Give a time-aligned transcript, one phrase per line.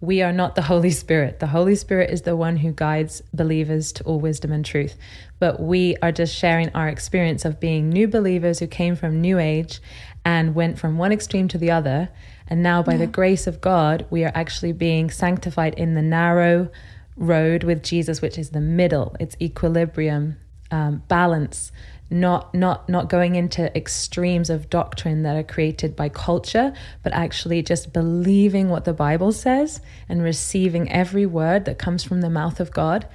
[0.00, 1.40] we are not the Holy Spirit.
[1.40, 4.96] The Holy Spirit is the one who guides believers to all wisdom and truth.
[5.40, 9.38] But we are just sharing our experience of being new believers who came from New
[9.38, 9.80] Age
[10.24, 12.10] and went from one extreme to the other.
[12.46, 12.98] And now, by yeah.
[12.98, 16.70] the grace of God, we are actually being sanctified in the narrow
[17.16, 19.16] road with Jesus, which is the middle.
[19.18, 20.36] It's equilibrium,
[20.70, 21.72] um, balance,
[22.10, 27.62] not not not going into extremes of doctrine that are created by culture but actually
[27.62, 32.60] just believing what the bible says and receiving every word that comes from the mouth
[32.60, 33.06] of god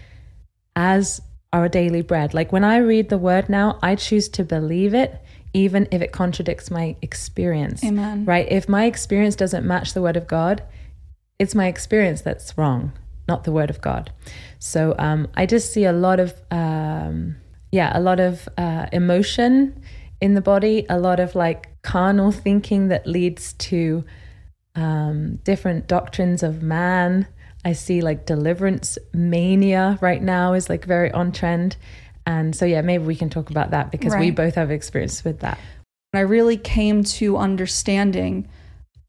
[0.76, 1.21] as
[1.52, 2.34] our daily bread.
[2.34, 5.20] Like when i read the word now i choose to believe it
[5.55, 7.84] even if it contradicts my experience.
[7.84, 8.26] Amen.
[8.26, 8.52] Right?
[8.52, 10.63] If my experience doesn't match the word of god
[11.40, 12.94] it's my experience that's wrong
[13.27, 14.12] not the word of god.
[14.60, 17.38] So um, i just see a lot of um,
[17.73, 19.82] yeah, a lot of uh, emotion
[20.22, 24.05] in the body, a lot of like carnal thinking that leads to
[24.76, 27.26] um, different doctrines of man.
[27.66, 31.76] I see like deliverance mania right now is like very on trend.
[32.27, 34.20] And so, yeah, maybe we can talk about that because right.
[34.20, 35.57] we both have experience with that.
[36.13, 38.48] I really came to understanding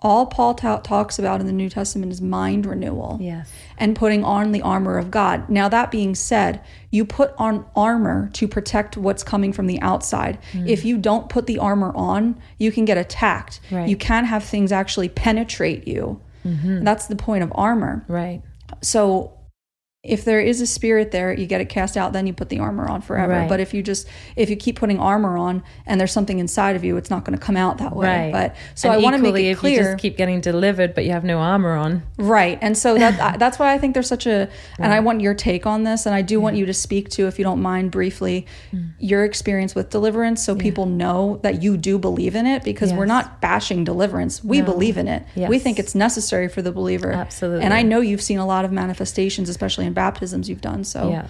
[0.05, 3.19] all Paul ta- talks about in the New Testament is mind renewal.
[3.21, 3.51] Yes.
[3.79, 5.49] And putting on the armor of God.
[5.49, 6.61] Now, that being said,
[6.91, 10.39] you put on armor to protect what's coming from the outside.
[10.53, 10.69] Mm.
[10.69, 13.61] If you don't put the armor on, you can get attacked.
[13.71, 13.89] Right.
[13.89, 16.21] You can have things actually penetrate you.
[16.45, 16.85] Mm-hmm.
[16.85, 18.05] That's the point of armor.
[18.07, 18.43] Right.
[18.83, 19.33] So
[20.05, 22.59] if there is a spirit there, you get it cast out, then you put the
[22.59, 23.33] armor on forever.
[23.33, 23.49] Right.
[23.49, 26.85] But if you just if you keep putting armor on and there's something inside of
[26.85, 28.31] you, it's not going to come out that way.
[28.31, 28.33] Right.
[28.33, 29.73] But so and I want to make it clear.
[29.73, 32.03] If you just keep getting delivered, but you have no armor on.
[32.19, 32.59] Right.
[32.61, 35.67] And so that that's why I think there's such a and I want your take
[35.67, 36.41] on this, and I do yeah.
[36.41, 38.93] want you to speak to, if you don't mind, briefly, mm.
[38.99, 40.63] your experience with deliverance, so yeah.
[40.63, 42.99] people know that you do believe in it, because yes.
[42.99, 44.45] we're not bashing deliverance.
[44.45, 44.67] We no.
[44.67, 45.25] believe in it.
[45.35, 45.49] Yes.
[45.49, 47.13] We think it's necessary for the believer.
[47.13, 47.65] Absolutely.
[47.65, 50.84] And I know you've seen a lot of manifestations, especially in baptisms you've done.
[50.84, 51.27] So yeah.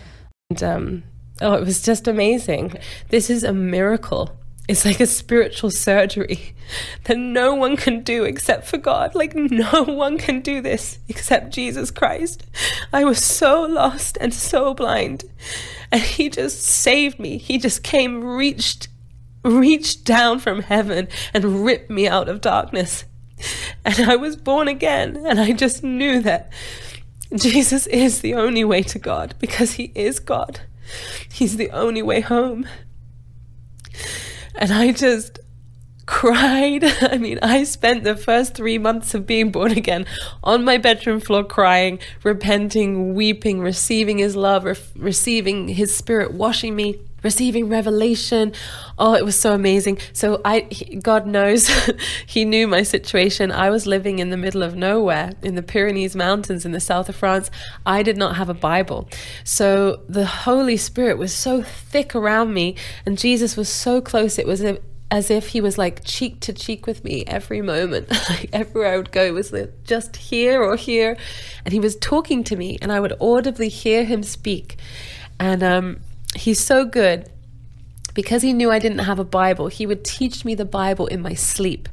[0.50, 1.02] And, um,
[1.40, 2.76] oh, it was just amazing.
[3.08, 4.36] This is a miracle.
[4.66, 6.55] It's like a spiritual surgery
[7.05, 9.14] that no one can do except for God.
[9.14, 12.44] Like, no one can do this except Jesus Christ.
[12.92, 15.24] I was so lost and so blind.
[15.92, 17.36] And He just saved me.
[17.36, 18.89] He just came, reached,
[19.44, 23.05] reached down from heaven and ripped me out of darkness.
[23.84, 25.27] And I was born again.
[25.27, 26.50] And I just knew that
[27.35, 30.61] Jesus is the only way to God because He is God.
[31.33, 32.68] He's the only way home.
[34.55, 35.40] And I just
[36.07, 36.84] cried.
[37.01, 40.07] I mean, I spent the first three months of being born again
[40.42, 46.77] on my bedroom floor crying, repenting, weeping, receiving His love, re- receiving His Spirit washing
[46.77, 48.52] me receiving revelation.
[48.98, 49.98] Oh, it was so amazing.
[50.12, 51.68] So I, he, God knows,
[52.27, 53.51] He knew my situation.
[53.51, 57.08] I was living in the middle of nowhere in the Pyrenees Mountains in the south
[57.08, 57.51] of France.
[57.84, 59.08] I did not have a Bible,
[59.42, 62.77] so the Holy Spirit was so thick around me,
[63.07, 64.39] and Jesus was so close.
[64.39, 64.79] It was a,
[65.11, 68.11] as if he was like cheek to cheek with me every moment.
[68.29, 71.17] like everywhere I would go was just here or here,
[71.64, 74.77] and he was talking to me, and I would audibly hear him speak.
[75.39, 76.01] And um,
[76.34, 77.30] he's so good
[78.14, 81.20] because he knew I didn't have a Bible, he would teach me the Bible in
[81.20, 81.89] my sleep.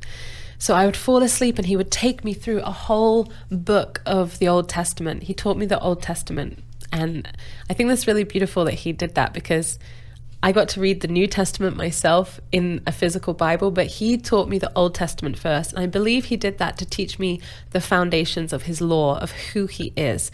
[0.57, 4.37] So I would fall asleep and he would take me through a whole book of
[4.37, 5.23] the Old Testament.
[5.23, 6.63] He taught me the Old Testament.
[6.91, 7.27] And
[7.69, 9.79] I think that's really beautiful that he did that because
[10.43, 14.49] I got to read the New Testament myself in a physical Bible, but he taught
[14.49, 15.71] me the Old Testament first.
[15.71, 17.41] And I believe he did that to teach me
[17.71, 20.31] the foundations of his law, of who he is.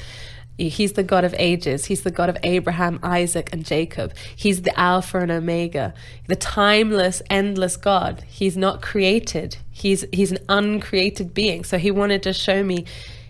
[0.57, 1.85] He's the God of ages.
[1.85, 4.13] He's the God of Abraham, Isaac, and Jacob.
[4.35, 5.94] He's the Alpha and Omega,
[6.28, 8.23] the timeless, endless God.
[8.28, 9.57] He's not created.
[9.69, 11.63] He's he's an uncreated being.
[11.63, 12.85] So he wanted to show me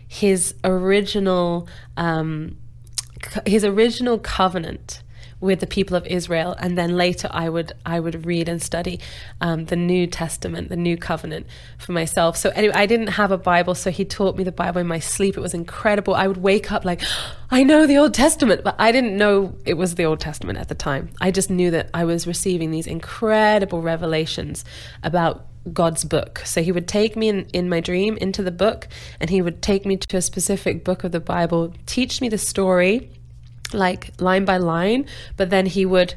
[0.07, 1.67] his original
[1.97, 2.57] um,
[3.45, 5.01] his original covenant
[5.39, 8.99] with the people of Israel, and then later I would I would read and study
[9.41, 11.45] um, the New Testament, the New Covenant
[11.77, 12.37] for myself.
[12.37, 14.99] So anyway, I didn't have a Bible, so he taught me the Bible in my
[14.99, 15.37] sleep.
[15.37, 16.15] It was incredible.
[16.15, 17.01] I would wake up like,
[17.51, 20.69] I know the Old Testament, but I didn't know it was the Old Testament at
[20.69, 21.09] the time.
[21.21, 24.65] I just knew that I was receiving these incredible revelations
[25.03, 26.39] about God's book.
[26.45, 28.87] So he would take me in, in my dream into the book
[29.19, 32.37] and he would take me to a specific book of the Bible, teach me the
[32.37, 33.11] story
[33.73, 35.05] like line by line,
[35.35, 36.15] but then he would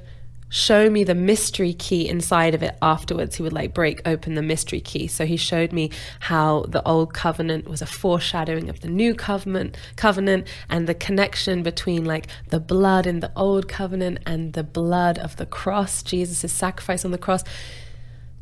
[0.51, 3.37] show me the mystery key inside of it afterwards.
[3.37, 5.07] He would like break open the mystery key.
[5.07, 9.79] So he showed me how the old covenant was a foreshadowing of the new covenant
[9.97, 15.19] covenant and the connection between like the blood in the old covenant and the blood
[15.19, 17.45] of the cross, Jesus' sacrifice on the cross.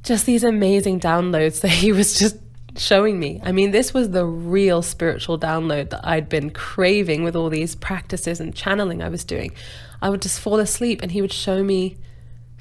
[0.02, 2.36] Just these amazing downloads that he was just
[2.76, 3.40] showing me.
[3.42, 7.74] I mean, this was the real spiritual download that I'd been craving with all these
[7.74, 9.52] practices and channeling I was doing.
[10.00, 11.96] I would just fall asleep and he would show me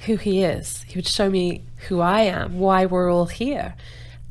[0.06, 0.82] who he is.
[0.84, 3.74] He would show me who I am, why we're all here.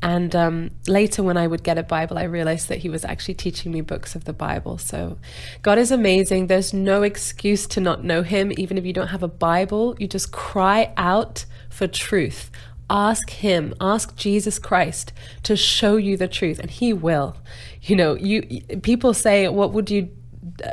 [0.00, 3.34] And um, later, when I would get a Bible, I realized that he was actually
[3.34, 4.78] teaching me books of the Bible.
[4.78, 5.18] So,
[5.62, 6.46] God is amazing.
[6.46, 8.52] There's no excuse to not know him.
[8.56, 12.52] Even if you don't have a Bible, you just cry out for truth.
[12.90, 15.12] Ask him, ask Jesus Christ
[15.42, 17.36] to show you the truth, and he will.
[17.82, 18.42] You know, you
[18.82, 20.08] people say, What would you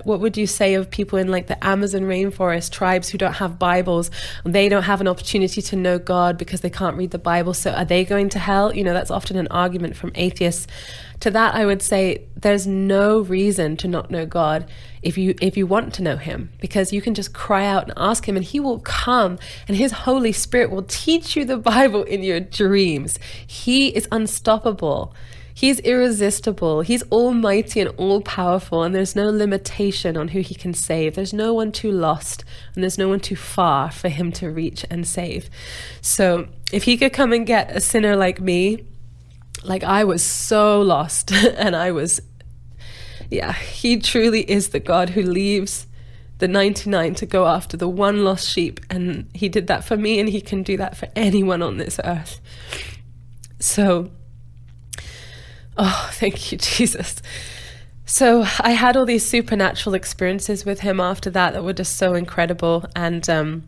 [0.03, 3.57] what would you say of people in like the Amazon rainforest tribes who don't have
[3.57, 4.11] Bibles?
[4.43, 7.53] They don't have an opportunity to know God because they can't read the Bible.
[7.53, 8.75] So are they going to hell?
[8.75, 10.67] You know, that's often an argument from atheists.
[11.21, 14.69] To that, I would say there's no reason to not know God
[15.01, 17.93] if you if you want to know Him, because you can just cry out and
[17.95, 22.03] ask Him, and He will come, and His Holy Spirit will teach you the Bible
[22.03, 23.17] in your dreams.
[23.47, 25.13] He is unstoppable.
[25.57, 26.81] He's irresistible.
[26.81, 31.15] He's almighty and all powerful, and there's no limitation on who he can save.
[31.15, 32.43] There's no one too lost,
[32.75, 35.49] and there's no one too far for him to reach and save.
[36.01, 38.83] So, if he could come and get a sinner like me,
[39.63, 42.21] like I was so lost, and I was,
[43.31, 45.87] yeah, he truly is the God who leaves
[46.39, 48.81] the 99 to go after the one lost sheep.
[48.89, 51.97] And he did that for me, and he can do that for anyone on this
[52.03, 52.41] earth.
[53.57, 54.11] So,
[55.77, 57.21] Oh, thank you, Jesus.
[58.05, 62.13] So I had all these supernatural experiences with him after that that were just so
[62.13, 62.85] incredible.
[62.95, 63.63] And um,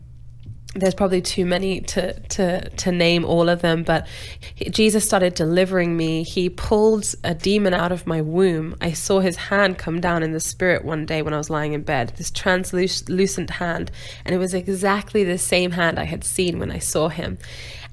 [0.74, 4.06] there's probably too many to, to, to name all of them, but
[4.54, 6.22] he, Jesus started delivering me.
[6.22, 8.76] He pulled a demon out of my womb.
[8.80, 11.72] I saw his hand come down in the spirit one day when I was lying
[11.72, 13.90] in bed, this translucent hand.
[14.24, 17.38] And it was exactly the same hand I had seen when I saw him.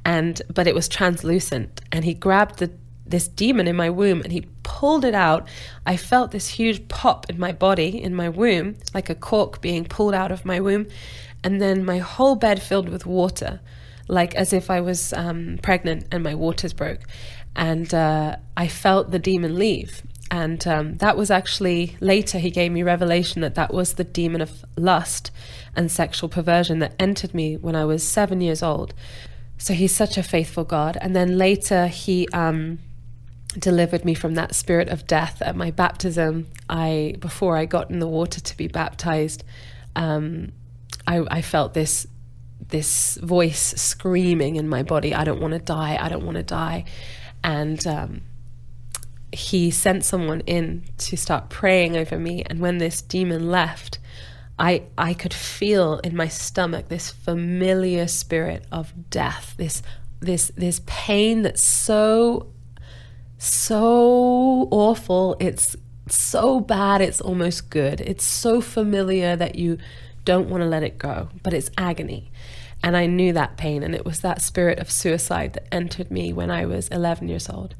[0.03, 1.81] And, but it was translucent.
[1.91, 2.71] And he grabbed the
[3.05, 5.47] this demon in my womb and he pulled it out.
[5.85, 9.85] I felt this huge pop in my body, in my womb, like a cork being
[9.85, 10.87] pulled out of my womb.
[11.43, 13.59] And then my whole bed filled with water,
[14.07, 17.01] like as if I was um, pregnant and my waters broke.
[17.55, 20.01] And uh, I felt the demon leave.
[20.31, 24.41] And um, that was actually later, he gave me revelation that that was the demon
[24.41, 25.29] of lust
[25.75, 28.95] and sexual perversion that entered me when I was seven years old.
[29.57, 30.97] So he's such a faithful God.
[30.99, 32.27] And then later, he.
[32.33, 32.79] Um,
[33.57, 36.47] delivered me from that spirit of death at my baptism.
[36.69, 39.43] I before I got in the water to be baptized,
[39.95, 40.51] um,
[41.07, 42.07] I, I felt this
[42.67, 45.97] this voice screaming in my body, "I don't want to die!
[45.99, 46.85] I don't want to die!"
[47.43, 48.21] And um,
[49.31, 52.43] he sent someone in to start praying over me.
[52.43, 53.99] And when this demon left,
[54.57, 59.81] I I could feel in my stomach this familiar spirit of death, this
[60.19, 62.47] this this pain that's so
[63.37, 65.35] so awful.
[65.39, 65.75] It's
[66.07, 68.01] so bad, it's almost good.
[68.01, 69.77] It's so familiar that you
[70.23, 72.31] don't want to let it go, but it's agony.
[72.83, 76.31] And I knew that pain, and it was that spirit of suicide that entered me
[76.33, 77.73] when I was 11 years old.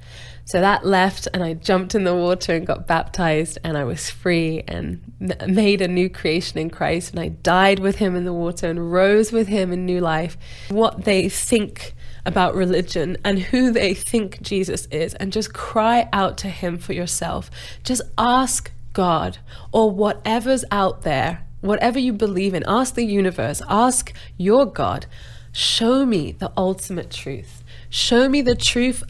[0.46, 4.10] So that left, and I jumped in the water and got baptized, and I was
[4.10, 5.02] free and
[5.48, 7.12] made a new creation in Christ.
[7.12, 10.38] And I died with Him in the water and rose with Him in new life.
[10.70, 11.94] What they think
[12.26, 16.94] about religion and who they think Jesus is and just cry out to Him for
[16.94, 17.52] yourself.
[17.84, 19.38] Just ask God
[19.72, 25.06] or whatever's out there, whatever you believe in, ask the universe, ask your God,
[25.52, 27.64] show me the ultimate truth.
[27.90, 29.04] Show me the truth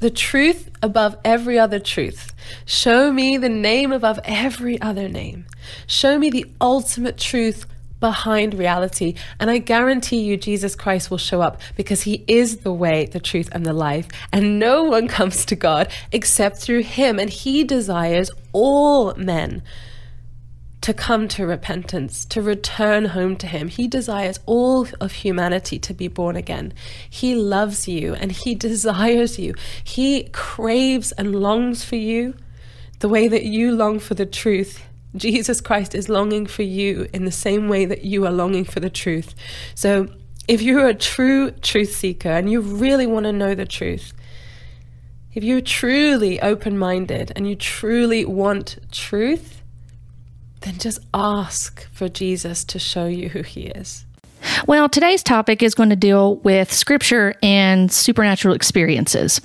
[0.00, 2.32] the truth above every other truth.
[2.66, 5.46] Show me the name above every other name.
[5.86, 7.64] Show me the ultimate truth
[8.00, 9.14] behind reality.
[9.40, 13.20] And I guarantee you, Jesus Christ will show up because he is the way, the
[13.20, 14.08] truth, and the life.
[14.32, 17.18] And no one comes to God except through him.
[17.18, 19.62] And he desires all men
[20.80, 23.68] to come to repentance, to return home to Him.
[23.68, 26.72] He desires all of humanity to be born again.
[27.10, 29.54] He loves you and He desires you.
[29.82, 32.34] He craves and longs for you
[33.00, 34.82] the way that you long for the truth.
[35.16, 38.80] Jesus Christ is longing for you in the same way that you are longing for
[38.80, 39.34] the truth.
[39.74, 40.08] So,
[40.46, 44.12] if you're a true truth seeker and you really want to know the truth,
[45.34, 49.62] if you're truly open minded and you truly want truth,
[50.60, 54.04] then just ask for Jesus to show you who he is.
[54.66, 59.40] Well, today's topic is going to deal with scripture and supernatural experiences.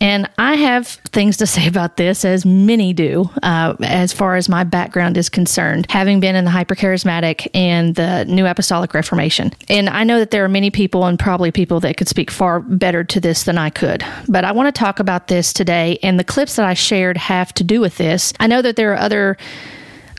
[0.00, 4.48] And I have things to say about this, as many do, uh, as far as
[4.48, 9.52] my background is concerned, having been in the hypercharismatic and the New Apostolic Reformation.
[9.68, 12.60] And I know that there are many people, and probably people that could speak far
[12.60, 14.04] better to this than I could.
[14.28, 17.52] But I want to talk about this today, and the clips that I shared have
[17.54, 18.32] to do with this.
[18.40, 19.36] I know that there are other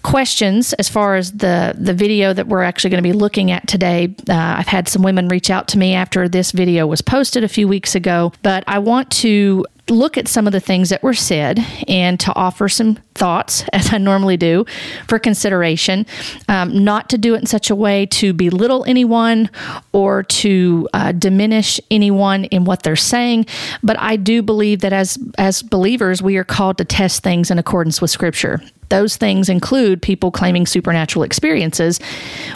[0.06, 3.68] questions as far as the the video that we're actually going to be looking at
[3.68, 4.16] today.
[4.30, 7.48] Uh, I've had some women reach out to me after this video was posted a
[7.48, 11.14] few weeks ago, but I want to look at some of the things that were
[11.14, 14.66] said and to offer some thoughts, as I normally do,
[15.08, 16.06] for consideration.
[16.48, 19.50] Um, not to do it in such a way to belittle anyone
[19.92, 23.46] or to uh, diminish anyone in what they're saying,
[23.84, 27.60] but I do believe that as as believers, we are called to test things in
[27.60, 28.62] accordance with Scripture.
[28.90, 32.00] Those things include people claiming supernatural experiences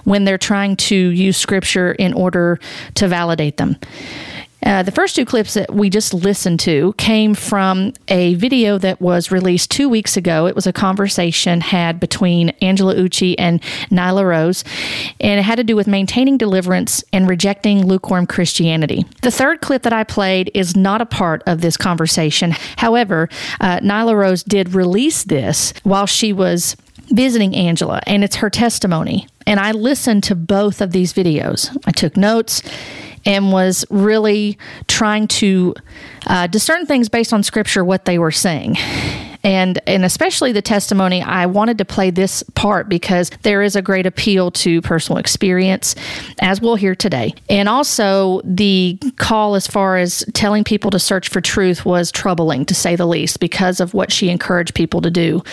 [0.03, 2.59] when they're trying to use Scripture in order
[2.95, 3.77] to validate them.
[4.65, 8.99] Uh, the first two clips that we just listened to came from a video that
[8.99, 10.47] was released two weeks ago.
[10.47, 14.63] It was a conversation had between Angela Uchi and Nyla Rose,
[15.19, 19.05] and it had to do with maintaining deliverance and rejecting lukewarm Christianity.
[19.21, 22.51] The third clip that I played is not a part of this conversation.
[22.77, 23.29] However,
[23.61, 26.75] uh, Nyla Rose did release this while she was
[27.11, 29.27] visiting Angela, and it's her testimony.
[29.47, 31.75] And I listened to both of these videos.
[31.85, 32.61] I took notes
[33.25, 34.57] and was really
[34.87, 35.73] trying to
[36.27, 38.75] uh, discern things based on scripture, what they were saying
[39.43, 43.81] and and especially the testimony i wanted to play this part because there is a
[43.81, 45.95] great appeal to personal experience
[46.41, 47.33] as we'll hear today.
[47.49, 52.65] And also the call as far as telling people to search for truth was troubling
[52.65, 55.43] to say the least because of what she encouraged people to do.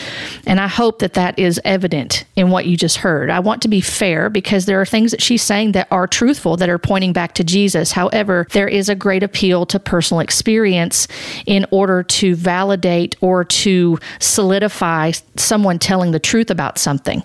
[0.47, 3.31] And i hope that that is evident in what you just heard.
[3.31, 6.57] I want to be fair because there are things that she's saying that are truthful
[6.57, 7.93] that are pointing back to jesus.
[7.93, 11.09] However there is a great appeal to personal experience
[11.47, 13.76] in order to validate or to
[14.21, 17.23] solidify someone telling the truth about something.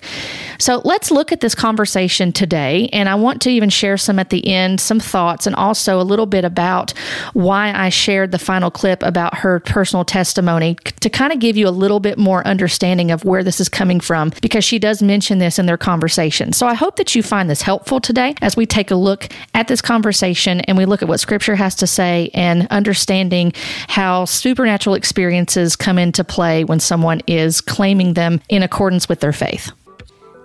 [0.59, 2.89] So let's look at this conversation today.
[2.93, 6.03] And I want to even share some at the end, some thoughts, and also a
[6.03, 6.91] little bit about
[7.33, 11.67] why I shared the final clip about her personal testimony to kind of give you
[11.67, 15.39] a little bit more understanding of where this is coming from, because she does mention
[15.39, 16.53] this in their conversation.
[16.53, 19.67] So I hope that you find this helpful today as we take a look at
[19.67, 23.53] this conversation and we look at what scripture has to say and understanding
[23.87, 29.19] how supernatural experiences come into play play when someone is claiming them in accordance with
[29.19, 29.71] their faith.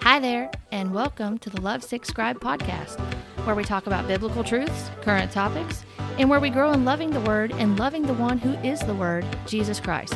[0.03, 3.01] Hi there, and welcome to the Lovesick Scribe podcast,
[3.47, 5.87] where we talk about biblical truths, current topics,
[6.19, 8.95] and where we grow in loving the Word and loving the one who is the
[8.95, 10.13] Word, Jesus Christ.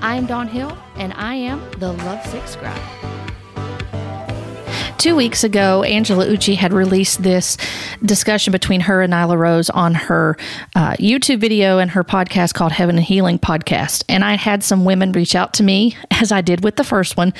[0.00, 3.15] I am Dawn Hill, and I am the Lovesick Scribe.
[5.06, 7.56] Two weeks ago, Angela Uchi had released this
[8.04, 10.36] discussion between her and Nyla Rose on her
[10.74, 14.02] uh, YouTube video and her podcast called Heaven and Healing Podcast.
[14.08, 17.16] And I had some women reach out to me, as I did with the first
[17.16, 17.32] one,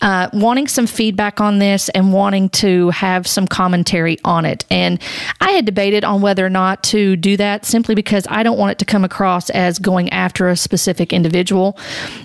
[0.00, 4.64] uh, wanting some feedback on this and wanting to have some commentary on it.
[4.70, 5.00] And
[5.40, 8.72] I had debated on whether or not to do that simply because I don't want
[8.72, 11.78] it to come across as going after a specific individual.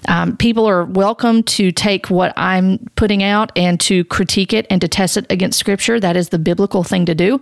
[0.08, 4.82] Um, people are welcome to take what I'm putting out and to critique it and
[4.82, 6.00] to test it against scripture.
[6.00, 7.42] That is the biblical thing to do.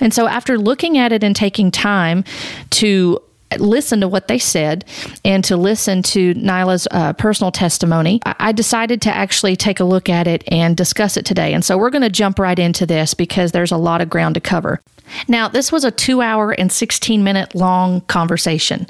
[0.00, 2.24] And so, after looking at it and taking time
[2.70, 3.20] to
[3.60, 4.84] listen to what they said
[5.24, 10.08] and to listen to Nyla's uh, personal testimony, I decided to actually take a look
[10.08, 11.54] at it and discuss it today.
[11.54, 14.34] And so we're going to jump right into this because there's a lot of ground
[14.34, 14.80] to cover.
[15.28, 18.86] Now, this was a two hour and 16 minute long conversation.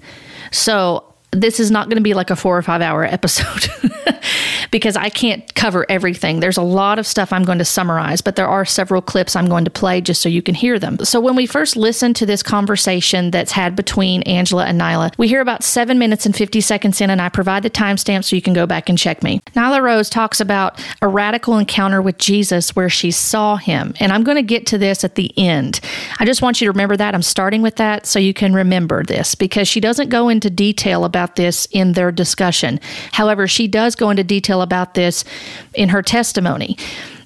[0.51, 3.69] So this is not going to be like a four or five hour episode
[4.71, 6.41] because I can't cover everything.
[6.41, 9.47] There's a lot of stuff I'm going to summarize, but there are several clips I'm
[9.47, 10.99] going to play just so you can hear them.
[11.05, 15.29] So when we first listen to this conversation that's had between Angela and Nyla, we
[15.29, 18.43] hear about seven minutes and 50 seconds in, and I provide the timestamp so you
[18.43, 19.41] can go back and check me.
[19.55, 23.95] Nyla Rose talks about a radical encounter with Jesus where she saw him.
[24.01, 25.81] And I'm going to get to this at the end.
[26.19, 27.15] I just want you to remember that.
[27.15, 31.05] I'm starting with that so you can remember this because she doesn't go into detail
[31.05, 32.79] about about this in their discussion.
[33.13, 35.25] However, she does go into detail about this
[35.73, 36.77] in her testimony.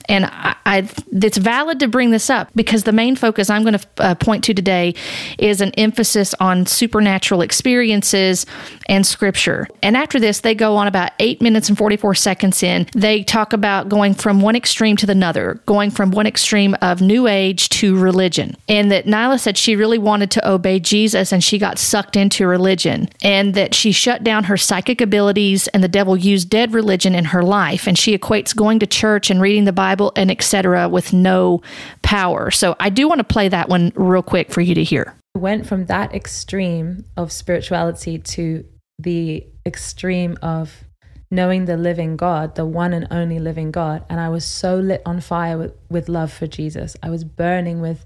[0.08, 3.78] And I, I, it's valid to bring this up because the main focus I'm going
[3.78, 4.94] to uh, point to today
[5.38, 8.46] is an emphasis on supernatural experiences
[8.88, 9.68] and scripture.
[9.82, 12.86] And after this, they go on about eight minutes and 44 seconds in.
[12.94, 17.00] They talk about going from one extreme to the another, going from one extreme of
[17.00, 18.56] new age to religion.
[18.68, 22.46] And that Nyla said she really wanted to obey Jesus and she got sucked into
[22.46, 23.08] religion.
[23.20, 27.24] And that she shut down her psychic abilities and the devil used dead religion in
[27.26, 27.88] her life.
[27.88, 30.88] And she equates going to church and reading the Bible Bible and etc.
[30.88, 31.60] with no
[32.02, 32.50] power.
[32.50, 35.14] So I do want to play that one real quick for you to hear.
[35.36, 38.64] went from that extreme of spirituality to
[38.98, 40.84] the extreme of
[41.30, 44.04] knowing the living God, the one and only living God.
[44.08, 46.96] And I was so lit on fire with, with love for Jesus.
[47.02, 48.04] I was burning with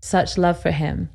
[0.00, 1.10] such love for him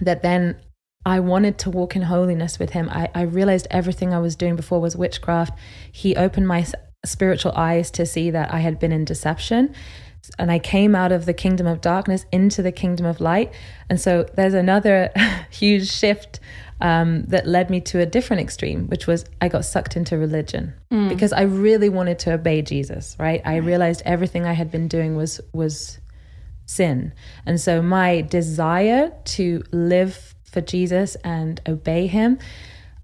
[0.00, 0.56] that then
[1.04, 2.88] I wanted to walk in holiness with him.
[2.90, 5.58] I, I realized everything I was doing before was witchcraft.
[5.92, 6.64] He opened my
[7.04, 9.74] spiritual eyes to see that I had been in deception.
[10.38, 13.52] And I came out of the kingdom of darkness into the kingdom of light.
[13.88, 15.10] And so there's another
[15.50, 16.40] huge shift
[16.80, 20.74] um, that led me to a different extreme, which was I got sucked into religion
[20.90, 21.08] mm.
[21.08, 23.16] because I really wanted to obey Jesus.
[23.18, 23.42] Right?
[23.44, 25.98] I realized everything I had been doing was was
[26.66, 27.12] sin,
[27.44, 32.38] and so my desire to live for Jesus and obey Him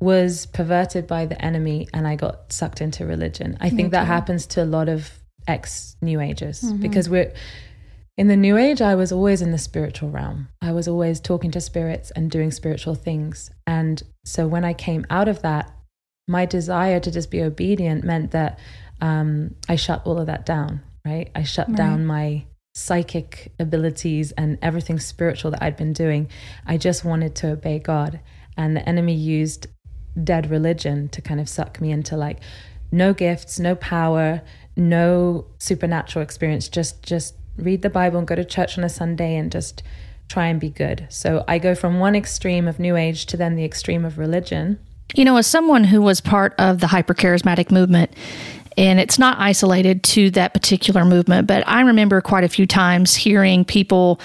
[0.00, 3.56] was perverted by the enemy, and I got sucked into religion.
[3.60, 5.10] I think that happens to a lot of
[5.48, 6.82] ex New Agers mm-hmm.
[6.82, 7.32] because we're
[8.16, 10.48] in the New Age, I was always in the spiritual realm.
[10.62, 13.50] I was always talking to spirits and doing spiritual things.
[13.66, 15.70] And so when I came out of that,
[16.26, 18.58] my desire to just be obedient meant that
[19.02, 21.30] um, I shut all of that down, right?
[21.34, 21.76] I shut right.
[21.76, 26.28] down my psychic abilities and everything spiritual that I'd been doing.
[26.66, 28.20] I just wanted to obey God.
[28.56, 29.66] And the enemy used
[30.23, 32.40] dead religion to kind of suck me into like
[32.92, 34.42] no gifts, no power,
[34.76, 39.37] no supernatural experience, just just read the Bible and go to church on a Sunday
[39.37, 39.82] and just
[40.28, 41.06] try and be good.
[41.08, 44.78] So I go from one extreme of New Age to then the extreme of religion.
[45.14, 48.11] You know, as someone who was part of the hypercharismatic movement,
[48.76, 53.14] and it's not isolated to that particular movement, but I remember quite a few times
[53.14, 54.21] hearing people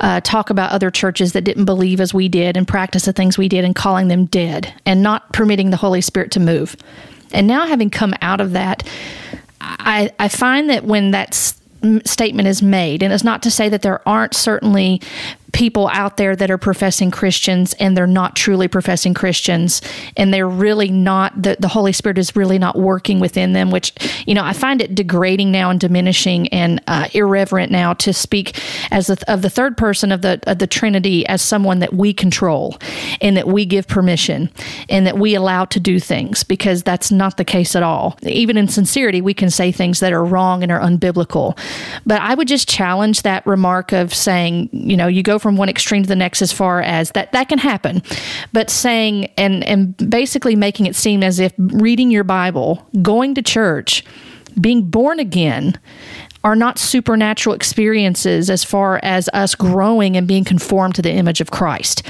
[0.00, 3.38] uh, talk about other churches that didn't believe as we did and practice the things
[3.38, 6.76] we did and calling them dead and not permitting the Holy Spirit to move.
[7.32, 8.86] And now, having come out of that,
[9.60, 11.60] I, I find that when that's
[12.04, 13.02] statement is made.
[13.02, 15.02] And it's not to say that there aren't certainly
[15.54, 19.80] people out there that are professing Christians and they're not truly professing Christians
[20.16, 23.92] and they're really not the, the Holy Spirit is really not working within them which
[24.26, 28.60] you know I find it degrading now and diminishing and uh, irreverent now to speak
[28.90, 32.76] as of the third person of the of the Trinity as someone that we control
[33.20, 34.50] and that we give permission
[34.88, 38.18] and that we allow to do things because that's not the case at all.
[38.22, 41.56] Even in sincerity we can say things that are wrong and are unbiblical.
[42.04, 45.68] But I would just challenge that remark of saying you know you go from one
[45.68, 48.02] extreme to the next as far as that that can happen
[48.52, 53.42] but saying and and basically making it seem as if reading your bible going to
[53.42, 54.02] church
[54.60, 55.78] being born again
[56.44, 61.40] are not supernatural experiences as far as us growing and being conformed to the image
[61.40, 62.02] of Christ.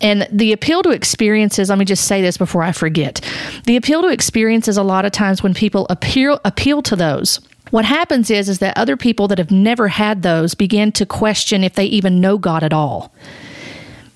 [0.00, 3.20] And the appeal to experiences, let me just say this before I forget.
[3.64, 7.40] The appeal to experiences, a lot of times when people appeal, appeal to those,
[7.74, 11.64] what happens is is that other people that have never had those begin to question
[11.64, 13.12] if they even know God at all.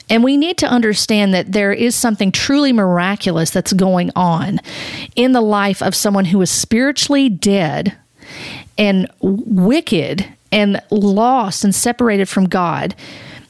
[0.09, 4.61] And we need to understand that there is something truly miraculous that's going on
[5.17, 7.99] in the life of someone who is spiritually dead
[8.79, 12.95] and wicked and lost and separated from God.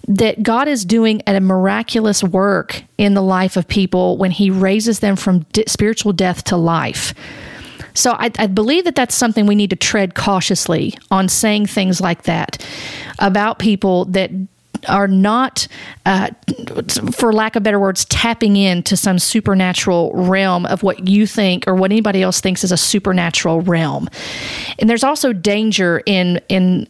[0.07, 5.01] That God is doing a miraculous work in the life of people when He raises
[5.01, 7.13] them from spiritual death to life.
[7.99, 12.01] So I, I believe that that's something we need to tread cautiously on saying things
[12.01, 12.65] like that
[13.19, 14.31] about people that
[14.87, 15.67] are not,
[16.07, 16.31] uh,
[17.11, 21.75] for lack of better words, tapping into some supernatural realm of what you think or
[21.75, 24.09] what anybody else thinks is a supernatural realm.
[24.79, 26.87] And there's also danger in in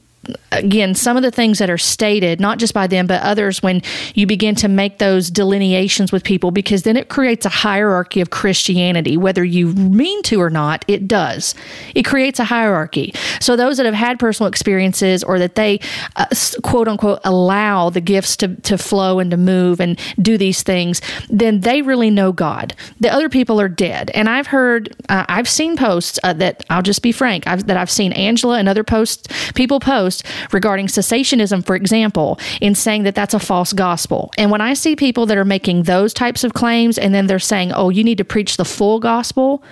[0.52, 3.83] again, some of the things that are stated, not just by them, but others, when
[4.14, 8.31] you begin to make those delineations with people, because then it creates a hierarchy of
[8.31, 11.54] Christianity, whether you mean to or not, it does.
[11.94, 13.14] It creates a hierarchy.
[13.40, 15.81] So those that have had personal experiences or that they,
[16.16, 16.26] uh,
[16.62, 21.00] quote unquote, allow the gifts to, to flow and to move and do these things,
[21.28, 22.74] then they really know God.
[23.00, 24.11] The other people are dead.
[24.14, 27.76] And I've heard, uh, I've seen posts uh, that, I'll just be frank, I've, that
[27.76, 30.08] I've seen Angela and other posts, people post
[30.53, 34.31] regarding cessationism, for example, in saying that that's a false gospel.
[34.38, 37.38] And when I see people that are making those types of claims and then they're
[37.38, 39.62] saying, oh, you need to preach the full gospel,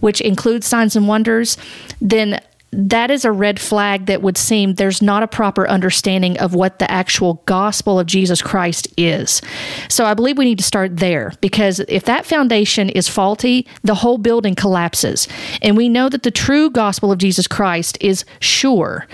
[0.00, 1.56] which includes signs and wonders,
[2.00, 2.40] then
[2.72, 6.78] that is a red flag that would seem there's not a proper understanding of what
[6.78, 9.42] the actual gospel of Jesus Christ is.
[9.88, 13.94] So I believe we need to start there because if that foundation is faulty, the
[13.94, 15.28] whole building collapses.
[15.60, 19.06] And we know that the true gospel of Jesus Christ is sure.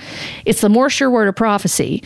[0.45, 2.05] It's the more sure word of prophecy.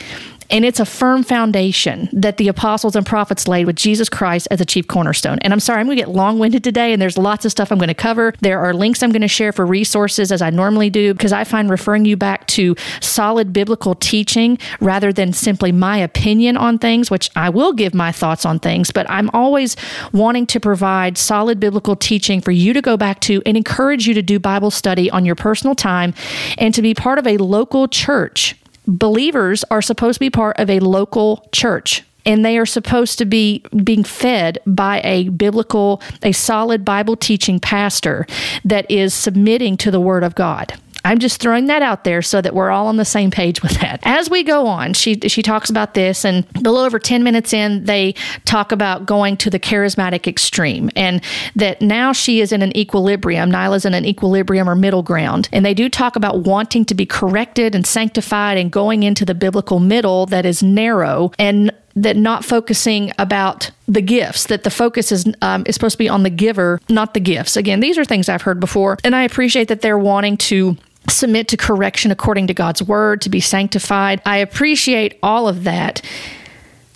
[0.52, 4.60] And it's a firm foundation that the apostles and prophets laid with Jesus Christ as
[4.60, 5.38] a chief cornerstone.
[5.40, 7.72] And I'm sorry, I'm going to get long winded today, and there's lots of stuff
[7.72, 8.34] I'm going to cover.
[8.42, 11.44] There are links I'm going to share for resources as I normally do, because I
[11.44, 17.10] find referring you back to solid biblical teaching rather than simply my opinion on things,
[17.10, 19.74] which I will give my thoughts on things, but I'm always
[20.12, 24.12] wanting to provide solid biblical teaching for you to go back to and encourage you
[24.12, 26.12] to do Bible study on your personal time
[26.58, 28.54] and to be part of a local church.
[28.86, 33.24] Believers are supposed to be part of a local church and they are supposed to
[33.24, 38.26] be being fed by a biblical, a solid Bible teaching pastor
[38.64, 40.74] that is submitting to the Word of God.
[41.04, 43.72] I'm just throwing that out there so that we're all on the same page with
[43.80, 44.00] that.
[44.04, 47.52] As we go on, she she talks about this, and a little over 10 minutes
[47.52, 51.22] in, they talk about going to the charismatic extreme, and
[51.56, 53.50] that now she is in an equilibrium.
[53.50, 57.06] Nyla's in an equilibrium or middle ground, and they do talk about wanting to be
[57.06, 62.44] corrected and sanctified and going into the biblical middle that is narrow and that not
[62.44, 66.30] focusing about the gifts that the focus is um, is supposed to be on the
[66.30, 69.82] giver not the gifts again these are things i've heard before and i appreciate that
[69.82, 70.74] they're wanting to
[71.08, 74.22] submit to correction according to God's word, to be sanctified.
[74.24, 76.02] I appreciate all of that.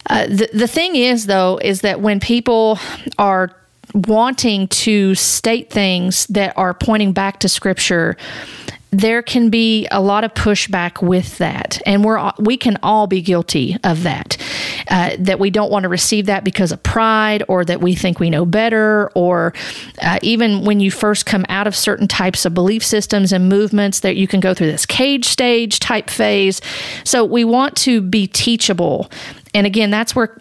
[0.09, 2.79] Uh, the, the thing is, though, is that when people
[3.19, 3.57] are
[3.95, 8.17] wanting to state things that are pointing back to scripture,
[8.91, 13.21] there can be a lot of pushback with that, and we're we can all be
[13.21, 14.37] guilty of that.
[14.89, 18.21] Uh, that we don't want to receive that because of pride, or that we think
[18.21, 19.53] we know better, or
[20.01, 24.01] uh, even when you first come out of certain types of belief systems and movements,
[24.01, 26.61] that you can go through this cage stage type phase.
[27.05, 29.11] So we want to be teachable
[29.55, 30.37] and again, that's where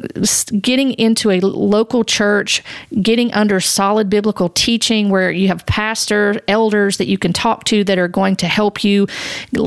[0.61, 2.63] getting into a local church,
[3.01, 7.83] getting under solid biblical teaching where you have pastors, elders that you can talk to
[7.85, 9.07] that are going to help you,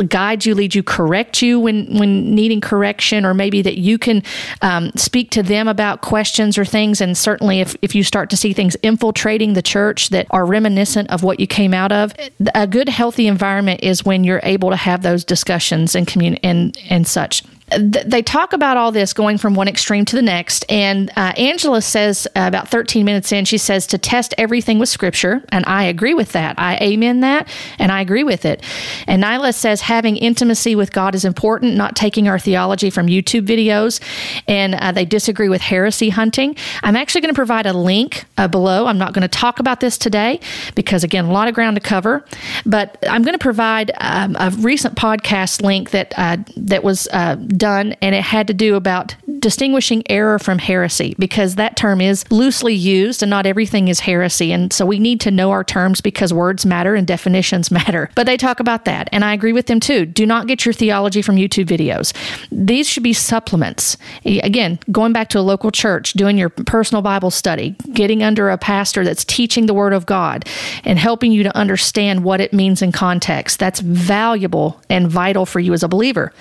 [0.08, 4.22] guide you, lead you, correct you when, when needing correction, or maybe that you can
[4.62, 7.00] um, speak to them about questions or things.
[7.00, 11.10] And certainly, if, if you start to see things infiltrating the church that are reminiscent
[11.10, 12.12] of what you came out of,
[12.54, 16.76] a good, healthy environment is when you're able to have those discussions and commun- and,
[16.88, 17.42] and such
[17.76, 20.64] they talk about all this going from one extreme to the next.
[20.70, 24.88] And uh, Angela says uh, about 13 minutes in, she says to test everything with
[24.88, 25.42] scripture.
[25.50, 26.58] And I agree with that.
[26.58, 28.62] I amen that and I agree with it.
[29.06, 33.46] And Nyla says having intimacy with God is important, not taking our theology from YouTube
[33.46, 34.00] videos.
[34.46, 36.56] And uh, they disagree with heresy hunting.
[36.82, 38.86] I'm actually going to provide a link uh, below.
[38.86, 40.40] I'm not going to talk about this today
[40.74, 42.24] because, again, a lot of ground to cover.
[42.64, 47.36] But I'm going to provide um, a recent podcast link that, uh, that was uh,
[47.58, 52.24] done, and it had to do about distinguishing error from heresy because that term is
[52.30, 54.52] loosely used and not everything is heresy.
[54.52, 58.10] And so we need to know our terms because words matter and definitions matter.
[58.14, 60.06] But they talk about that, and I agree with them too.
[60.06, 62.12] Do not get your theology from YouTube videos.
[62.50, 63.96] These should be supplements.
[64.24, 68.58] Again, going back to a local church, doing your personal Bible study, getting under a
[68.58, 70.44] pastor that's teaching the Word of God
[70.84, 73.58] and helping you to understand what it means in context.
[73.58, 76.32] That's valuable and vital for you as a believer.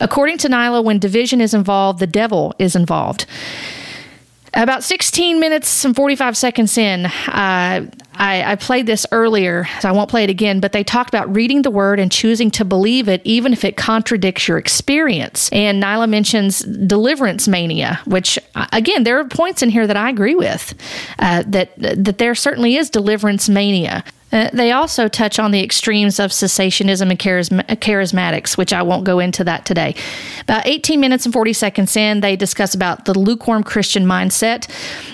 [0.00, 3.26] According to Nyla, when division is involved, the devil is involved.
[4.56, 7.10] About 16 minutes and 45 seconds in, uh,
[8.16, 11.34] I, I, played this earlier, so I won't play it again, but they talked about
[11.34, 15.48] reading the word and choosing to believe it, even if it contradicts your experience.
[15.50, 20.08] And Nyla mentions deliverance mania, which, uh, again, there are points in here that I
[20.08, 20.74] agree with,
[21.18, 24.04] uh, that, that there certainly is deliverance mania.
[24.32, 29.04] Uh, they also touch on the extremes of cessationism and charisma- charismatics, which I won't
[29.04, 29.94] go into that today.
[30.40, 34.68] About 18 minutes and 40 seconds in, they discuss about the lukewarm Christian mindset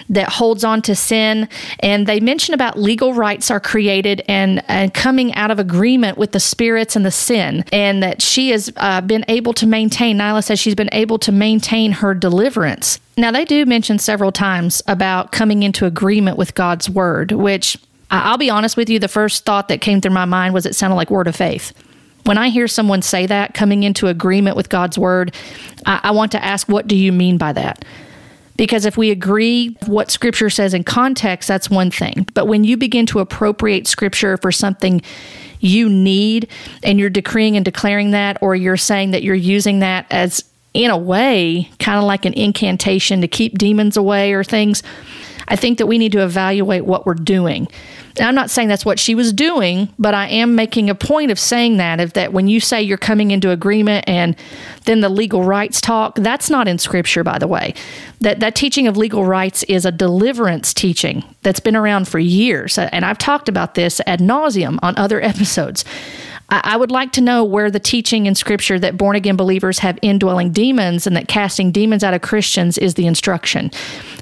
[0.08, 1.48] that holds on to sin,
[1.80, 6.32] and they mention about legal rights are created and, and coming out of agreement with
[6.32, 10.18] the spirits and the sin, and that she has uh, been able to maintain.
[10.18, 12.98] Nyla says she's been able to maintain her deliverance.
[13.18, 17.76] Now, they do mention several times about coming into agreement with God's word, which
[18.10, 20.74] I'll be honest with you, the first thought that came through my mind was it
[20.74, 21.72] sounded like word of faith.
[22.24, 25.34] When I hear someone say that, coming into agreement with God's word,
[25.86, 27.84] I, I want to ask, what do you mean by that?
[28.56, 32.26] Because if we agree what scripture says in context, that's one thing.
[32.34, 35.00] But when you begin to appropriate scripture for something
[35.60, 36.48] you need
[36.82, 40.44] and you're decreeing and declaring that, or you're saying that you're using that as,
[40.74, 44.82] in a way, kind of like an incantation to keep demons away or things,
[45.50, 47.66] I think that we need to evaluate what we're doing.
[48.16, 51.30] And I'm not saying that's what she was doing, but I am making a point
[51.30, 54.36] of saying that if that when you say you're coming into agreement and
[54.84, 57.74] then the legal rights talk, that's not in scripture, by the way.
[58.20, 62.78] That that teaching of legal rights is a deliverance teaching that's been around for years.
[62.78, 65.84] And I've talked about this ad nauseum on other episodes.
[66.50, 69.78] I, I would like to know where the teaching in Scripture that born again believers
[69.80, 73.70] have indwelling demons and that casting demons out of Christians is the instruction.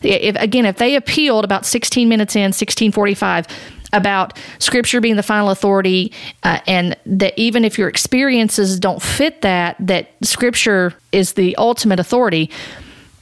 [0.02, 3.46] If again, if they appealed about 16 minutes in, 1645
[3.92, 6.12] about scripture being the final authority
[6.42, 11.98] uh, and that even if your experiences don't fit that that scripture is the ultimate
[11.98, 12.50] authority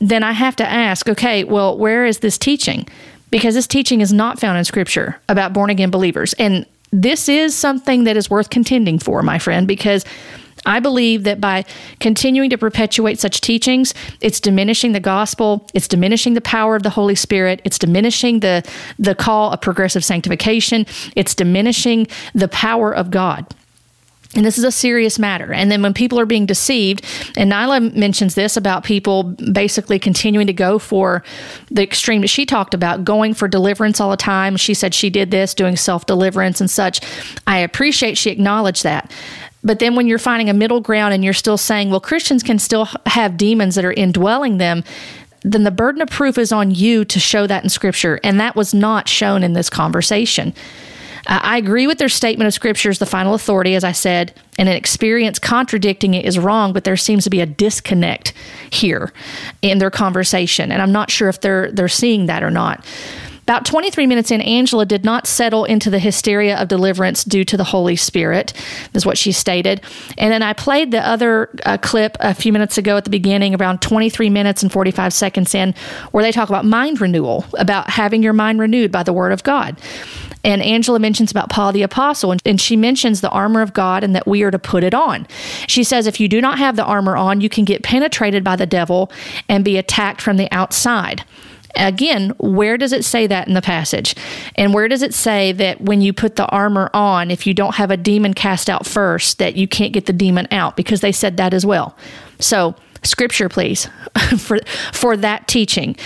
[0.01, 2.85] then i have to ask okay well where is this teaching
[3.31, 6.67] because this teaching is not found in scripture about born again believers and
[7.03, 10.05] this is something that is worth contending for my friend because
[10.65, 11.65] I believe that by
[12.01, 16.91] continuing to perpetuate such teachings, it's diminishing the gospel, it's diminishing the power of the
[16.91, 23.11] Holy Spirit, it's diminishing the the call of progressive sanctification, it's diminishing the power of
[23.11, 23.47] God.
[24.37, 25.53] And this is a serious matter.
[25.53, 27.05] And then when people are being deceived,
[27.37, 31.25] and Nyla mentions this about people basically continuing to go for
[31.71, 34.57] the extreme that she talked about, going for deliverance all the time.
[34.57, 37.01] She said she did this, doing self deliverance and such.
[37.47, 39.11] I appreciate she acknowledged that.
[39.65, 42.59] But then when you're finding a middle ground and you're still saying, well, Christians can
[42.59, 44.85] still have demons that are indwelling them,
[45.43, 48.21] then the burden of proof is on you to show that in Scripture.
[48.23, 50.55] And that was not shown in this conversation.
[51.27, 54.33] Uh, I agree with their statement of Scripture as the final authority, as I said,
[54.59, 58.33] and an experience contradicting it is wrong, but there seems to be a disconnect
[58.71, 59.13] here
[59.63, 60.71] in their conversation.
[60.71, 62.85] And I'm not sure if they're they're seeing that or not.
[63.47, 67.57] About 23 minutes in, Angela did not settle into the hysteria of deliverance due to
[67.57, 68.53] the Holy Spirit,
[68.93, 69.83] is what she stated.
[70.19, 73.55] And then I played the other uh, clip a few minutes ago at the beginning,
[73.55, 75.77] around 23 minutes and 45 seconds in,
[76.11, 79.45] where they talk about mind renewal, about having your mind renewed by the Word of
[79.45, 79.79] God.
[80.43, 84.03] And Angela mentions about Paul the Apostle, and, and, she mentions the armor of God
[84.03, 85.27] and that we are to put it on.
[85.69, 88.57] She says, if you do not have the armor on, you can get penetrated by
[88.57, 89.11] the devil
[89.49, 91.25] and be attacked from the outside.
[91.77, 94.15] Again, where does it say that in the passage?
[94.57, 97.75] And where does it say that when you put the armor on, if you don't
[97.77, 100.77] have a demon cast out first, that you can't get the demon out?
[100.77, 101.97] Because they said that as well.
[102.39, 103.89] So, scripture, please,
[104.39, 104.59] for
[104.93, 105.97] for that teaching.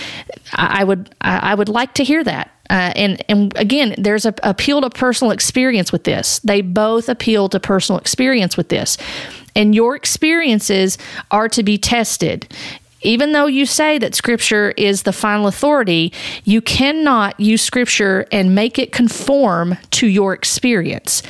[0.53, 2.51] I, would I would like to hear that.
[2.69, 6.39] Uh, and and again, there's a appeal to personal experience with this.
[6.39, 8.97] They both appeal to personal experience with this
[9.55, 10.97] and your experiences
[11.29, 12.47] are to be tested
[13.01, 18.55] even though you say that scripture is the final authority, you cannot use scripture and
[18.55, 21.23] make it conform to your experience.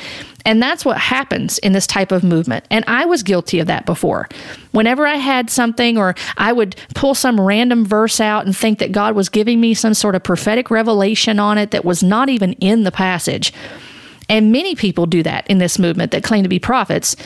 [0.44, 2.64] And that's what happens in this type of movement.
[2.70, 4.28] And I was guilty of that before.
[4.72, 8.92] Whenever I had something, or I would pull some random verse out and think that
[8.92, 12.54] God was giving me some sort of prophetic revelation on it that was not even
[12.54, 13.52] in the passage.
[14.28, 17.16] And many people do that in this movement that claim to be prophets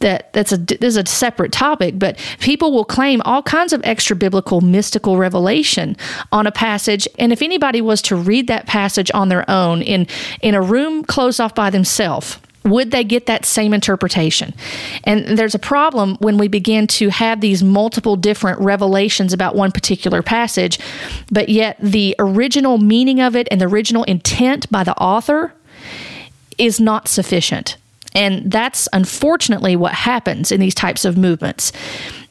[0.00, 3.80] that that's a this is a separate topic, but people will claim all kinds of
[3.84, 5.96] extra biblical mystical revelation
[6.32, 10.06] on a passage, and if anybody was to read that passage on their own in
[10.42, 14.52] in a room closed off by themselves, would they get that same interpretation?
[15.04, 19.72] And there's a problem when we begin to have these multiple different revelations about one
[19.72, 20.78] particular passage,
[21.30, 25.52] but yet the original meaning of it and the original intent by the author
[26.58, 27.76] is not sufficient.
[28.18, 31.72] And that's unfortunately what happens in these types of movements.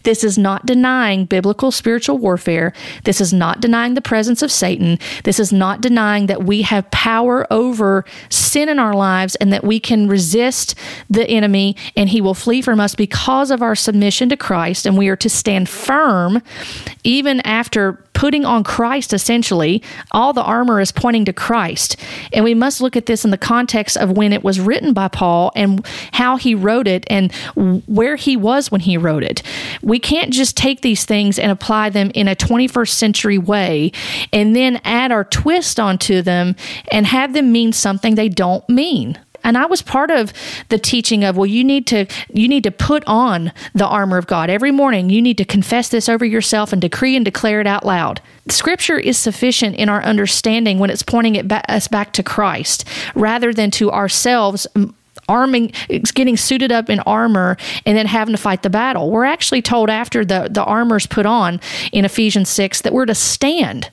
[0.04, 2.73] This is not denying biblical spiritual warfare.
[3.04, 5.00] This is not denying the presence of Satan.
[5.23, 9.63] This is not denying that we have power over sin in our lives and that
[9.63, 10.76] we can resist
[11.10, 14.86] the enemy and he will flee from us because of our submission to Christ.
[14.86, 16.41] And we are to stand firm
[17.04, 19.84] even after putting on Christ essentially.
[20.12, 21.96] All the armor is pointing to Christ.
[22.34, 25.08] And we must look at this in the context of when it was written by
[25.08, 27.32] Paul and how he wrote it and
[27.86, 29.44] where he was when he wrote it.
[29.84, 33.92] We can't just take these things and apply them in a 21st century way
[34.34, 36.56] and then add our twist onto them
[36.92, 40.34] and have them mean something they don't mean and I was part of
[40.70, 44.28] the teaching of well you need to you need to put on the armor of
[44.28, 44.50] God.
[44.50, 47.86] Every morning you need to confess this over yourself and decree and declare it out
[47.86, 48.22] loud.
[48.50, 52.86] Scripture is sufficient in our understanding when it's pointing it ba- us back to Christ
[53.16, 54.68] rather than to ourselves
[55.30, 55.72] arming
[56.14, 59.10] getting suited up in armor and then having to fight the battle.
[59.10, 61.62] We're actually told after the the armor's put on
[61.94, 63.90] in Ephesians 6 that we're to stand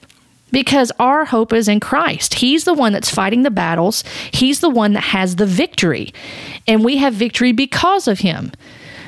[0.55, 2.35] because our hope is in Christ.
[2.35, 6.13] He's the one that's fighting the battles, He's the one that has the victory.
[6.65, 8.53] And we have victory because of Him.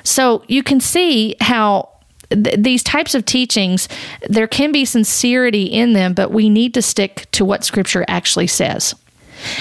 [0.04, 1.88] So you can see how
[2.32, 3.88] th- these types of teachings,
[4.28, 8.48] there can be sincerity in them, but we need to stick to what Scripture actually
[8.48, 8.94] says.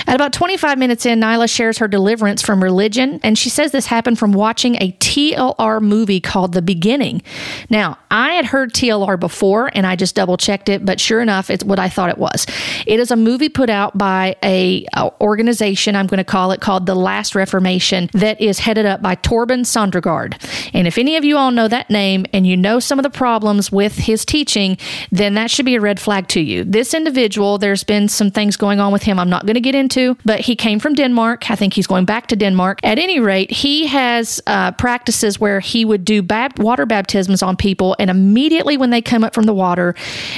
[0.06, 3.86] At about 25 minutes in, Nyla shares her deliverance from religion, and she says this
[3.86, 7.22] happened from watching a TLR movie called The Beginning.
[7.70, 11.50] Now, I had heard TLR before, and I just double checked it, but sure enough,
[11.50, 12.46] it's what I thought it was.
[12.86, 16.60] It is a movie put out by a, a organization, I'm going to call it,
[16.60, 20.34] called The Last Reformation, that is headed up by Torben Sondergaard.
[20.74, 23.10] And if any of you all know that name and you know some of the
[23.10, 24.78] problems with his teaching,
[25.10, 26.64] then that should be a red flag to you.
[26.64, 29.74] This individual, there's been some things going on with him I'm not going to get
[29.74, 31.50] into, but he came from Denmark.
[31.50, 32.78] I think he's going back to Denmark.
[32.84, 37.56] At any rate, he has uh, practices where he would do bab- water baptisms on
[37.56, 39.94] people, and immediately when they come up from the water,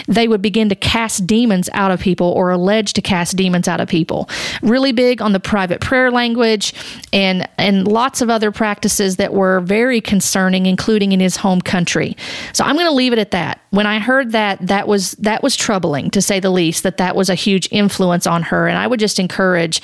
[0.08, 3.80] they would begin to cast demons out of people or allege to cast demons out
[3.80, 4.28] of people.
[4.62, 6.72] Really big on the private prayer language
[7.12, 12.16] and and lots of other practices that were very concerning, including in his home country.
[12.52, 13.60] So I'm going to leave it at that.
[13.70, 16.82] When I heard that, that was that was troubling to say the least.
[16.82, 19.82] That that was a huge influence on her, and I would just encourage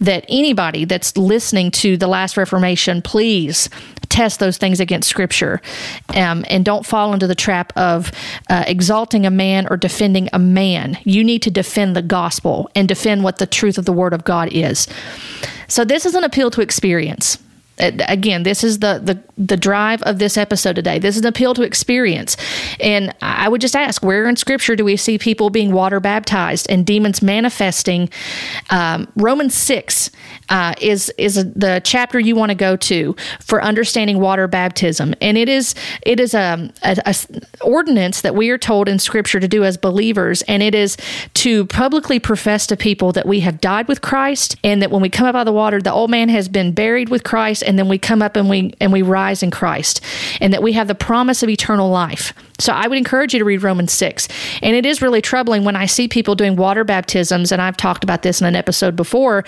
[0.00, 3.68] that anybody that's listening to the Last Reformation, please
[4.08, 5.60] test those things against Scripture,
[6.14, 8.10] um, and don't fall into the trap of
[8.48, 10.98] uh, exalting a man or defending a man.
[11.04, 14.24] You need to defend the gospel and defend what the truth of the Word of
[14.24, 14.88] God is.
[15.68, 17.38] So this is an appeal to experience
[17.80, 20.98] again this is the, the the drive of this episode today.
[20.98, 22.36] This is an appeal to experience.
[22.78, 26.66] And i would just ask where in scripture do we see people being water baptized
[26.68, 28.10] and demons manifesting?
[28.70, 30.10] Um, romans 6
[30.50, 35.14] uh, is is the chapter you want to go to for understanding water baptism.
[35.20, 37.14] And it is it is a, a, a
[37.62, 40.42] ordinance that we are told in scripture to do as believers.
[40.42, 40.96] And it is
[41.34, 45.08] to publicly profess to people that we have died with christ and that when we
[45.08, 47.78] come up out of the water the old man has been buried with christ and
[47.78, 50.00] then we come up and we and we rise in Christ
[50.40, 52.34] and that we have the promise of eternal life.
[52.60, 54.28] So I would encourage you to read Romans 6.
[54.62, 58.04] And it is really troubling when I see people doing water baptisms, and I've talked
[58.04, 59.44] about this in an episode before.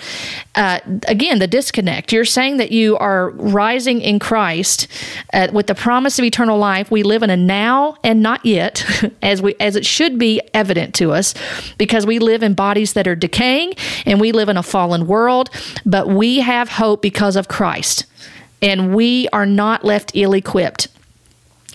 [0.55, 2.11] Uh, again, the disconnect.
[2.11, 4.87] You're saying that you are rising in Christ
[5.33, 6.91] uh, with the promise of eternal life.
[6.91, 8.85] We live in a now and not yet,
[9.21, 11.33] as we as it should be evident to us,
[11.77, 13.73] because we live in bodies that are decaying
[14.05, 15.49] and we live in a fallen world,
[15.85, 18.05] but we have hope because of Christ
[18.63, 20.87] and we are not left ill equipped.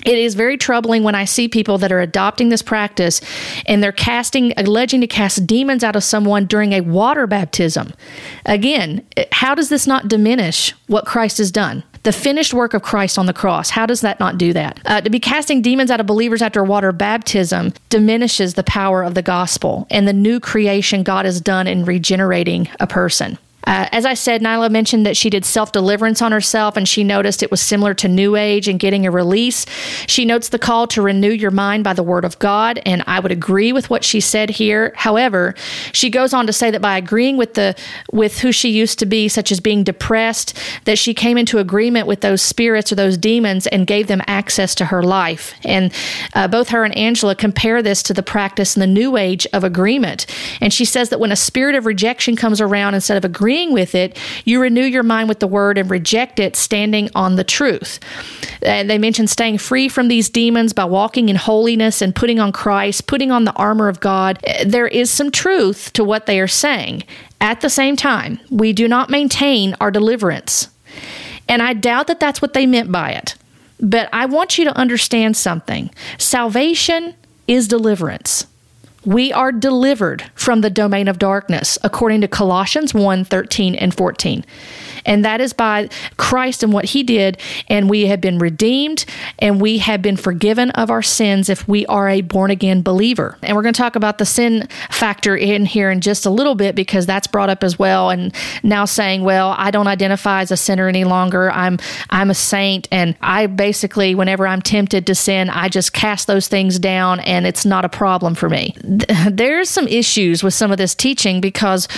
[0.04, 3.20] It is very troubling when I see people that are adopting this practice
[3.66, 7.92] and they're casting, alleging to cast demons out of someone during a water baptism.
[8.46, 11.84] Again, how does this not diminish what Christ has done?
[12.04, 13.70] The finished work of Christ on the cross.
[13.70, 14.80] How does that not do that?
[14.84, 19.14] Uh, to be casting demons out of believers after water baptism diminishes the power of
[19.14, 23.36] the gospel and the new creation God has done in regenerating a person.
[23.64, 27.04] Uh, as I said, Nyla mentioned that she did self deliverance on herself and she
[27.04, 29.66] noticed it was similar to New Age and getting a release.
[30.06, 33.20] She notes the call to renew your mind by the Word of God, and I
[33.20, 34.92] would agree with what she said here.
[34.96, 35.54] However,
[35.92, 37.74] she goes on to say that by agreeing with the
[38.10, 42.06] with who she used to be, such as being depressed, that she came into agreement
[42.06, 45.52] with those spirits or those demons and gave them access to her life.
[45.64, 45.92] And
[46.34, 49.62] uh, both her and Angela compare this to the practice in the New Age of
[49.62, 50.24] agreement.
[50.62, 53.94] And she says that when a spirit of rejection comes around, instead of agreeing with
[53.94, 58.00] it, you renew your mind with the word and reject it, standing on the truth.
[58.62, 62.52] And they mention staying free from these demons by walking in holiness and putting on
[62.52, 64.38] Christ, putting on the armor of God.
[64.64, 67.04] There is some truth to what they are saying.
[67.40, 70.68] At the same time, we do not maintain our deliverance.
[71.48, 73.36] And I doubt that that's what they meant by it.
[73.80, 77.14] But I want you to understand something salvation
[77.46, 78.46] is deliverance
[79.08, 84.44] we are delivered from the domain of darkness according to Colossians 1 13 and 14
[85.04, 87.38] and that is by Christ and what he did.
[87.68, 89.04] And we have been redeemed
[89.38, 93.36] and we have been forgiven of our sins if we are a born again believer.
[93.42, 96.54] And we're going to talk about the sin factor in here in just a little
[96.54, 98.10] bit because that's brought up as well.
[98.10, 101.50] And now saying, well, I don't identify as a sinner any longer.
[101.50, 101.78] I'm
[102.10, 106.48] I'm a saint, and I basically, whenever I'm tempted to sin, I just cast those
[106.48, 108.74] things down, and it's not a problem for me.
[109.30, 111.88] There's some issues with some of this teaching because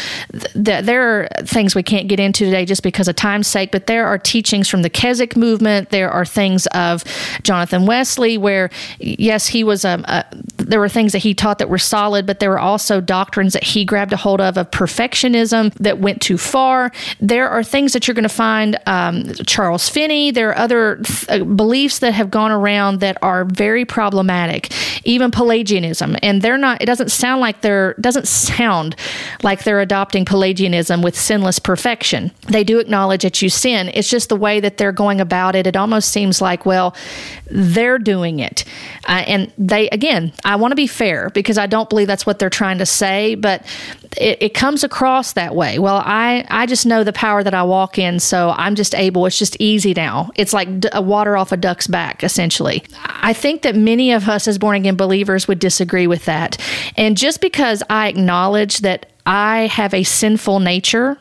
[0.52, 3.70] th- there are things we can't get into today just because because of time's sake,
[3.72, 5.88] but there are teachings from the Keswick movement.
[5.88, 7.02] There are things of
[7.42, 10.26] Jonathan Wesley where, yes, he was a, um, a
[10.58, 13.64] there were things that he taught that were solid, but there were also doctrines that
[13.64, 16.92] he grabbed a hold of of perfectionism that went too far.
[17.20, 20.30] There are things that you're going to find um, Charles Finney.
[20.30, 24.72] There are other th- uh, beliefs that have gone around that are very problematic,
[25.04, 26.82] even Pelagianism, and they're not.
[26.82, 28.94] It doesn't sound like they're doesn't sound
[29.42, 32.30] like they're adopting Pelagianism with sinless perfection.
[32.48, 33.90] They do acknowledge that you sin.
[33.94, 35.66] It's just the way that they're going about it.
[35.66, 36.96] It almost seems like, well,
[37.50, 38.64] they're doing it,
[39.08, 40.32] uh, and they again.
[40.44, 43.34] I want to be fair because I don't believe that's what they're trying to say,
[43.34, 43.64] but
[44.16, 45.78] it, it, comes across that way.
[45.78, 49.26] Well, I, I just know the power that I walk in, so I'm just able.
[49.26, 50.30] It's just easy now.
[50.34, 52.82] It's like water off a duck's back, essentially.
[53.04, 56.56] I think that many of us as born again believers would disagree with that.
[56.96, 61.18] And just because I acknowledge that I have a sinful nature,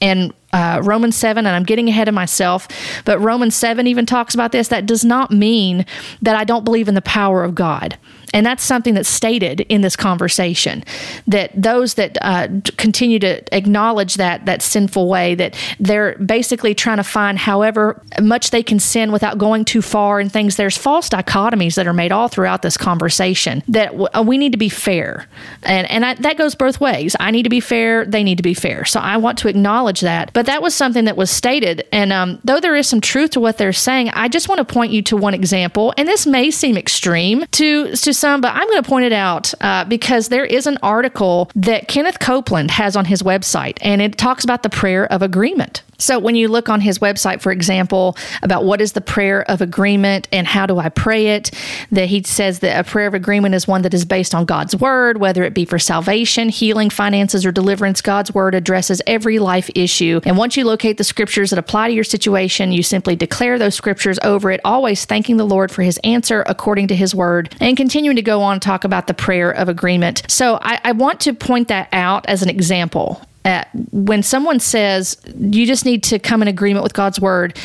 [0.00, 2.68] and uh, Romans 7, and I'm getting ahead of myself,
[3.04, 4.68] but Romans 7 even talks about this.
[4.68, 5.84] That does not mean
[6.22, 7.98] that I don't believe in the power of God.
[8.34, 10.84] And that's something that's stated in this conversation
[11.28, 16.98] that those that uh, continue to acknowledge that that sinful way, that they're basically trying
[16.98, 20.56] to find however much they can sin without going too far and things.
[20.56, 24.52] There's false dichotomies that are made all throughout this conversation that w- uh, we need
[24.52, 25.26] to be fair.
[25.62, 27.14] And, and I, that goes both ways.
[27.20, 28.84] I need to be fair, they need to be fair.
[28.84, 30.32] So I want to acknowledge that.
[30.32, 31.86] But that was something that was stated.
[31.92, 34.64] And um, though there is some truth to what they're saying, I just want to
[34.64, 35.94] point you to one example.
[35.96, 39.52] And this may seem extreme to, to some, but I'm going to point it out
[39.60, 44.16] uh, because there is an article that Kenneth Copeland has on his website, and it
[44.16, 45.82] talks about the prayer of agreement.
[45.98, 49.60] So, when you look on his website, for example, about what is the prayer of
[49.60, 51.50] agreement and how do I pray it,
[51.92, 54.74] that he says that a prayer of agreement is one that is based on God's
[54.74, 58.00] word, whether it be for salvation, healing, finances, or deliverance.
[58.00, 60.20] God's word addresses every life issue.
[60.24, 63.74] And once you locate the scriptures that apply to your situation, you simply declare those
[63.74, 67.76] scriptures over it, always thanking the Lord for his answer according to his word, and
[67.76, 70.22] continuing to go on talk about the prayer of agreement.
[70.28, 75.18] So, I, I want to point that out as an example uh, when someone says
[75.36, 77.58] you just need to come in agreement with God's word,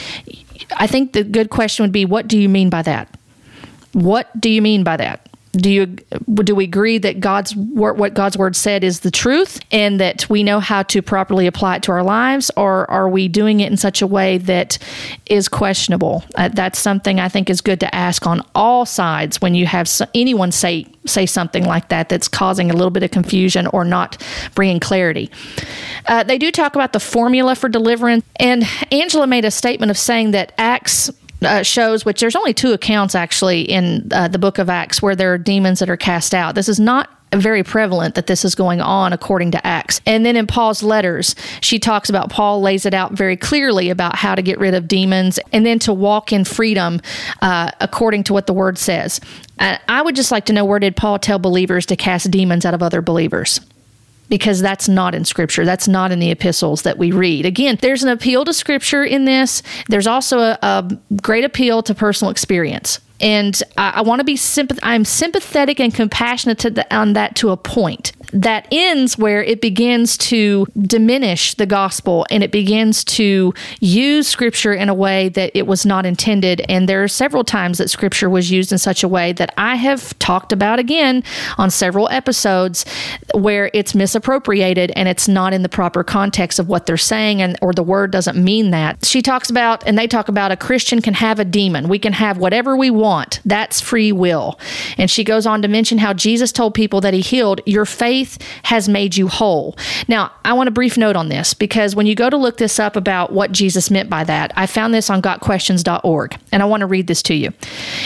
[0.76, 3.18] I think the good question would be, what do you mean by that?
[3.94, 5.29] What do you mean by that?
[5.54, 5.86] Do you
[6.44, 10.44] do we agree that God's what God's word said is the truth and that we
[10.44, 12.52] know how to properly apply it to our lives?
[12.56, 14.78] Or are we doing it in such a way that
[15.26, 16.24] is questionable?
[16.36, 19.90] Uh, that's something I think is good to ask on all sides when you have
[20.14, 24.24] anyone say say something like that that's causing a little bit of confusion or not
[24.54, 25.32] bringing clarity.
[26.06, 28.24] Uh, they do talk about the formula for deliverance.
[28.36, 31.10] And Angela made a statement of saying that Acts
[31.42, 35.16] uh, shows, which there's only two accounts actually in uh, the book of Acts where
[35.16, 36.56] there are demons that are cast out.
[36.56, 40.02] This is not very prevalent that this is going on according to Acts.
[40.06, 44.16] And then in Paul's letters, she talks about Paul lays it out very clearly about
[44.16, 47.02] how to get rid of demons and then to walk in freedom
[47.42, 49.20] uh, according to what the word says.
[49.60, 52.74] I would just like to know where did Paul tell believers to cast demons out
[52.74, 53.60] of other believers?
[54.30, 55.66] Because that's not in scripture.
[55.66, 57.46] That's not in the epistles that we read.
[57.46, 59.62] Again, there's an appeal to scripture in this.
[59.88, 64.36] There's also a, a great appeal to personal experience and I, I want to be
[64.36, 69.62] sympath- I'm sympathetic and compassionate the, on that to a point that ends where it
[69.62, 75.52] begins to diminish the gospel and it begins to use scripture in a way that
[75.56, 76.62] it was not intended.
[76.70, 79.76] And there are several times that scripture was used in such a way that I
[79.76, 81.24] have talked about again
[81.58, 82.86] on several episodes
[83.34, 87.58] where it's misappropriated and it's not in the proper context of what they're saying and
[87.62, 89.06] or the word doesn't mean that.
[89.06, 91.88] She talks about and they talk about a Christian can have a demon.
[91.90, 93.40] We can have whatever we want.
[93.46, 94.60] That's free will.
[94.98, 98.19] And she goes on to mention how Jesus told people that he healed, Your faith
[98.64, 99.78] has made you whole.
[100.08, 102.80] Now, I want a brief note on this because when you go to look this
[102.80, 106.82] up about what Jesus meant by that, I found this on gotquestions.org and I want
[106.82, 107.54] to read this to you.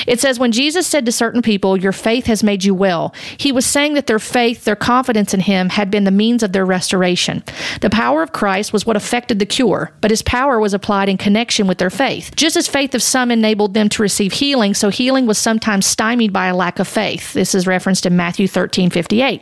[0.07, 3.51] It says, When Jesus said to certain people, Your faith has made you well, he
[3.51, 6.65] was saying that their faith, their confidence in him, had been the means of their
[6.65, 7.43] restoration.
[7.81, 11.17] The power of Christ was what affected the cure, but his power was applied in
[11.17, 12.35] connection with their faith.
[12.35, 16.33] Just as faith of some enabled them to receive healing, so healing was sometimes stymied
[16.33, 17.33] by a lack of faith.
[17.33, 19.41] This is referenced in Matthew 13 58.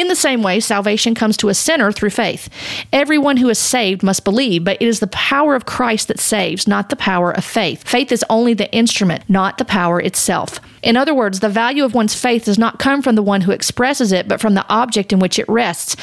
[0.00, 2.48] In the same way, salvation comes to a sinner through faith.
[2.90, 6.66] Everyone who is saved must believe, but it is the power of Christ that saves,
[6.66, 7.86] not the power of faith.
[7.86, 10.58] Faith is only the instrument, not the power itself.
[10.82, 13.52] In other words, the value of one's faith does not come from the one who
[13.52, 15.96] expresses it, but from the object in which it rests,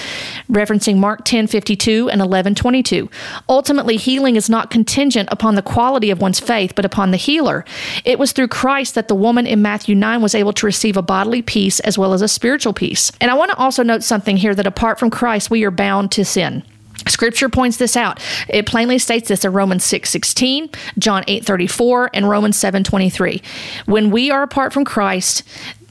[0.49, 3.09] referencing Mark 10 52 and 11 22.
[3.49, 7.65] Ultimately, healing is not contingent upon the quality of one's faith, but upon the healer.
[8.05, 11.01] It was through Christ that the woman in Matthew 9 was able to receive a
[11.01, 13.11] bodily peace as well as a spiritual peace.
[13.19, 16.11] And I want to also note something here that apart from Christ, we are bound
[16.13, 16.63] to sin.
[17.09, 18.21] Scripture points this out.
[18.49, 23.41] It plainly states this in Romans 6 16, John 8 34, and Romans 7 23.
[23.85, 25.43] When we are apart from Christ,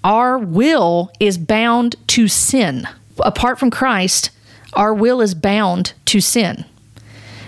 [0.05, 2.87] our will is bound to sin.
[3.21, 4.31] Apart from Christ,
[4.75, 6.65] our will is bound to sin.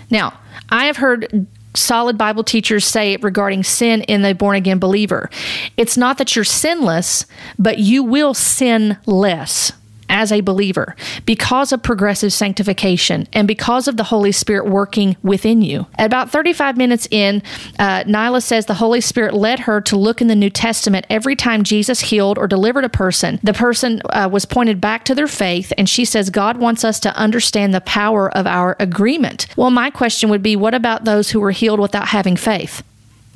[0.09, 0.39] Now,
[0.69, 5.29] I have heard solid Bible teachers say it regarding sin in the born again believer.
[5.77, 7.25] It's not that you're sinless,
[7.57, 9.71] but you will sin less.
[10.09, 10.95] As a believer
[11.25, 15.87] because of progressive sanctification and because of the Holy Spirit working within you.
[15.97, 17.41] At about 35 minutes in,
[17.77, 21.35] uh, Nyla says the Holy Spirit led her to look in the New Testament every
[21.35, 23.39] time Jesus healed or delivered a person.
[23.43, 26.99] The person uh, was pointed back to their faith, and she says God wants us
[27.01, 29.47] to understand the power of our agreement.
[29.55, 32.83] Well, my question would be what about those who were healed without having faith?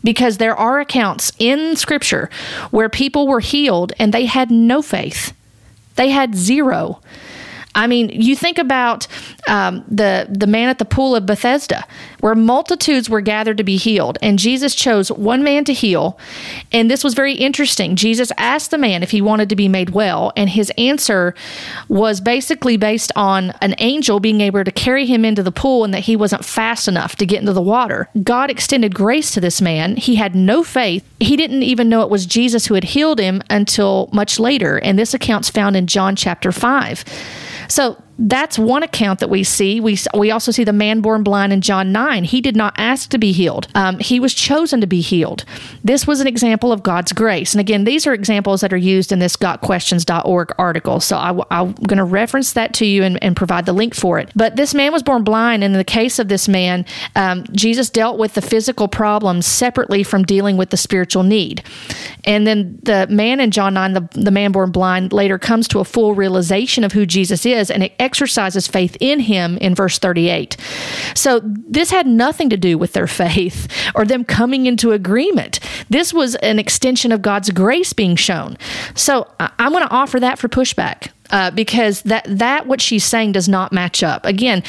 [0.03, 2.29] because there are accounts in scripture
[2.71, 5.33] where people were healed and they had no faith.
[5.95, 7.01] They had zero.
[7.75, 9.07] I mean, you think about
[9.47, 11.85] um, the the man at the pool of Bethesda,
[12.19, 16.17] where multitudes were gathered to be healed, and Jesus chose one man to heal,
[16.71, 17.95] and this was very interesting.
[17.95, 21.33] Jesus asked the man if he wanted to be made well, and his answer
[21.89, 25.93] was basically based on an angel being able to carry him into the pool, and
[25.93, 28.07] that he wasn't fast enough to get into the water.
[28.23, 29.95] God extended grace to this man.
[29.95, 31.03] He had no faith.
[31.19, 34.99] He didn't even know it was Jesus who had healed him until much later, and
[34.99, 37.03] this account's found in John chapter five.
[37.73, 39.79] So that's one account that we see.
[39.79, 42.25] We we also see the man born blind in John 9.
[42.25, 43.67] He did not ask to be healed.
[43.73, 45.45] Um, he was chosen to be healed.
[45.83, 47.53] This was an example of God's grace.
[47.53, 50.99] And again, these are examples that are used in this gotquestions.org article.
[50.99, 51.29] So I,
[51.61, 54.29] am going to reference that to you and, and, provide the link for it.
[54.35, 55.63] But this man was born blind.
[55.63, 56.85] And in the case of this man,
[57.15, 61.63] um, Jesus dealt with the physical problems separately from dealing with the spiritual need.
[62.25, 65.79] And then the man in John 9, the, the man born blind, later comes to
[65.79, 67.71] a full realization of who Jesus is.
[67.71, 70.57] And it exercises faith in him in verse 38.
[71.15, 75.59] So this had nothing to do with their faith or them coming into agreement.
[75.89, 78.57] This was an extension of God's grace being shown.
[78.93, 83.31] So I'm going to offer that for pushback uh, because that that what she's saying
[83.31, 84.23] does not match up.
[84.23, 84.61] Again,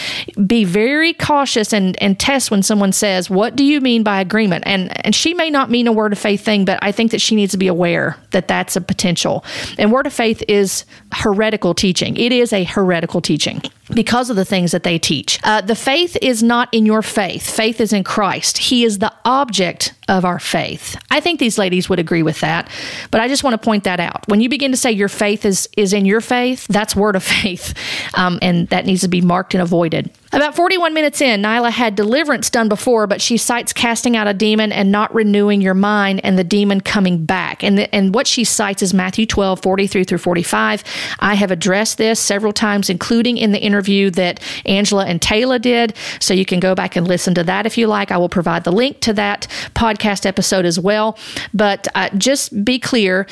[0.46, 4.64] be very cautious and and test when someone says, "What do you mean by agreement?"
[4.66, 7.20] And and she may not mean a word of faith thing, but I think that
[7.20, 9.44] she needs to be aware that that's a potential.
[9.76, 12.16] And word of faith is heretical teaching.
[12.16, 13.60] It is a heretical teaching
[13.92, 15.38] because of the things that they teach.
[15.44, 17.48] Uh, the faith is not in your faith.
[17.48, 18.56] Faith is in Christ.
[18.56, 20.96] He is the object of our faith.
[21.11, 22.70] I think these ladies would agree with that,
[23.11, 24.28] but I just want to point that out.
[24.28, 27.24] When you begin to say your faith is is in your faith, that's word of
[27.42, 27.74] faith,
[28.14, 30.11] um, and that needs to be marked and avoided.
[30.35, 34.35] About 41 minutes in, Nyla had deliverance done before, but she cites casting out a
[34.35, 37.62] demon and not renewing your mind and the demon coming back.
[37.62, 40.82] And, the, and what she cites is Matthew 12, 43 through 45.
[41.20, 45.97] I have addressed this several times, including in the interview that Angela and Taylor did.
[46.18, 48.11] So you can go back and listen to that if you like.
[48.11, 51.16] I will provide the link to that podcast episode as well.
[51.53, 53.28] But uh, just be clear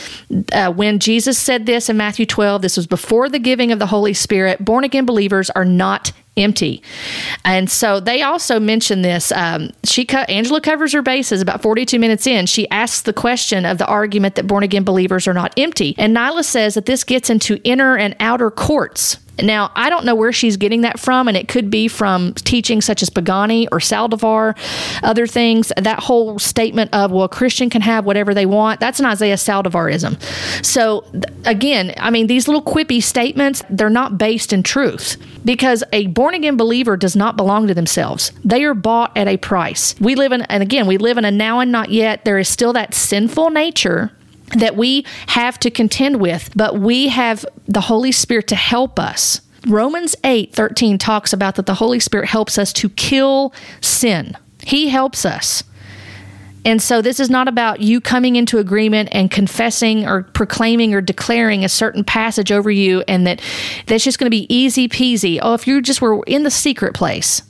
[0.53, 3.87] uh, when Jesus said this in Matthew 12, this was before the giving of the
[3.87, 4.65] Holy Spirit.
[4.65, 6.83] Born again believers are not empty.
[7.45, 9.33] And so they also mention this.
[9.33, 12.47] Um, she co- Angela covers her bases about 42 minutes in.
[12.47, 15.95] She asks the question of the argument that born again believers are not empty.
[15.99, 19.19] And Nyla says that this gets into inner and outer courts.
[19.41, 22.81] Now, I don't know where she's getting that from, and it could be from teaching
[22.81, 24.57] such as Pagani or Saldivar,
[25.03, 25.73] other things.
[25.77, 29.37] That whole statement of, well, a Christian can have whatever they want, that's an Isaiah
[29.37, 30.21] Saldivarism.
[30.65, 31.05] So,
[31.45, 36.35] again, I mean, these little quippy statements, they're not based in truth because a born
[36.35, 38.33] again believer does not belong to themselves.
[38.45, 39.95] They are bought at a price.
[40.01, 42.25] We live in, and again, we live in a now and not yet.
[42.25, 44.13] There is still that sinful nature
[44.55, 49.41] that we have to contend with, but we have the Holy Spirit to help us.
[49.67, 54.37] Romans 8 13 talks about that the Holy Spirit helps us to kill sin.
[54.63, 55.65] He helps us.
[56.65, 61.01] And so this is not about you coming into agreement and confessing or proclaiming or
[61.01, 63.41] declaring a certain passage over you and that
[63.87, 65.41] that's just going to be easy peasy.
[65.43, 67.43] Oh, if you just were in the secret place.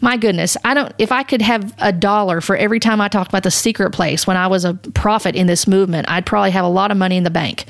[0.00, 3.30] My goodness, I don't if I could have a dollar for every time I talked
[3.30, 6.64] about the secret place when I was a prophet in this movement, I'd probably have
[6.64, 7.64] a lot of money in the bank.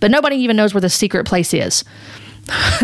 [0.00, 1.84] But nobody even knows where the secret place is.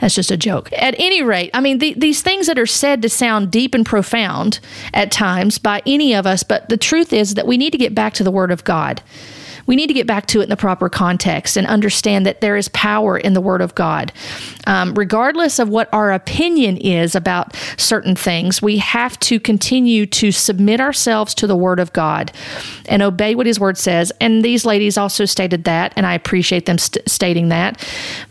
[0.00, 0.70] That's just a joke.
[0.72, 3.84] At any rate, I mean, the, these things that are said to sound deep and
[3.84, 4.60] profound
[4.94, 7.94] at times by any of us, but the truth is that we need to get
[7.94, 9.02] back to the Word of God
[9.68, 12.56] we need to get back to it in the proper context and understand that there
[12.56, 14.10] is power in the Word of God.
[14.66, 20.32] Um, regardless of what our opinion is about certain things, we have to continue to
[20.32, 22.32] submit ourselves to the Word of God
[22.88, 24.10] and obey what His Word says.
[24.22, 27.86] And these ladies also stated that, and I appreciate them st- stating that.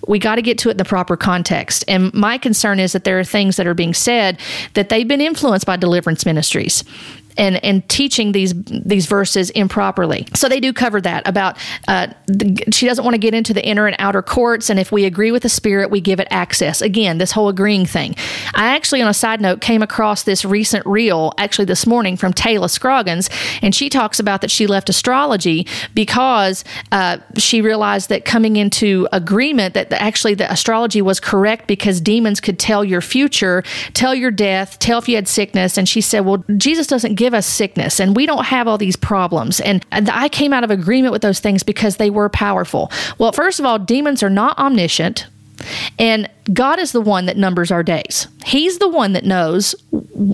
[0.08, 1.86] We got to get to it in the proper context.
[1.88, 4.40] And my concern is that there are things that are being said
[4.74, 6.84] that they've been influenced by deliverance ministries
[7.38, 10.28] and and teaching these these verses improperly.
[10.34, 11.58] So they do cover that about
[11.88, 14.92] uh, the, she doesn't want to get into the inner and outer courts, and if
[14.92, 16.82] we agree with the Spirit, we give it access.
[16.82, 18.16] Again, this whole agreeing thing.
[18.54, 22.34] I actually, on a side note, came across this recent reel actually this morning from
[22.34, 23.30] Taylor Scroggins,
[23.62, 29.08] and she talks about that she left astrology because uh, she realized that coming into
[29.12, 33.64] agreement that actually the astrology was correct because demons could tell your future,
[33.94, 37.27] tell your death, tell if you had sickness, and she said, "Well, Jesus doesn't give
[37.34, 41.12] us sickness, and we don't have all these problems." And I came out of agreement
[41.12, 42.92] with those things because they were powerful.
[43.18, 45.28] Well, first of all, demons are not omniscient.
[45.98, 48.28] And God is the one that numbers our days.
[48.46, 49.76] He's the one that knows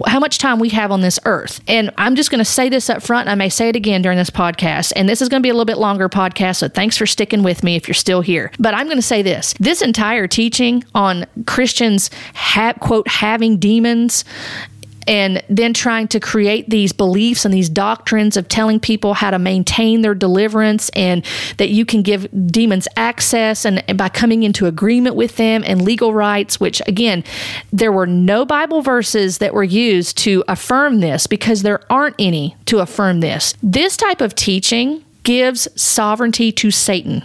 [0.05, 1.61] how much time we have on this earth.
[1.67, 3.29] And I'm just going to say this up front.
[3.29, 4.93] I may say it again during this podcast.
[4.95, 6.57] And this is going to be a little bit longer podcast.
[6.57, 8.51] So thanks for sticking with me if you're still here.
[8.59, 14.25] But I'm going to say this this entire teaching on Christians, ha- quote, having demons
[15.07, 19.39] and then trying to create these beliefs and these doctrines of telling people how to
[19.39, 21.25] maintain their deliverance and
[21.57, 25.81] that you can give demons access and, and, by coming into agreement with them and
[25.81, 27.23] legal rights which again
[27.71, 32.55] there were no bible verses that were used to affirm this because there aren't any
[32.65, 33.53] to affirm this.
[33.61, 37.23] This type of teaching gives sovereignty to satan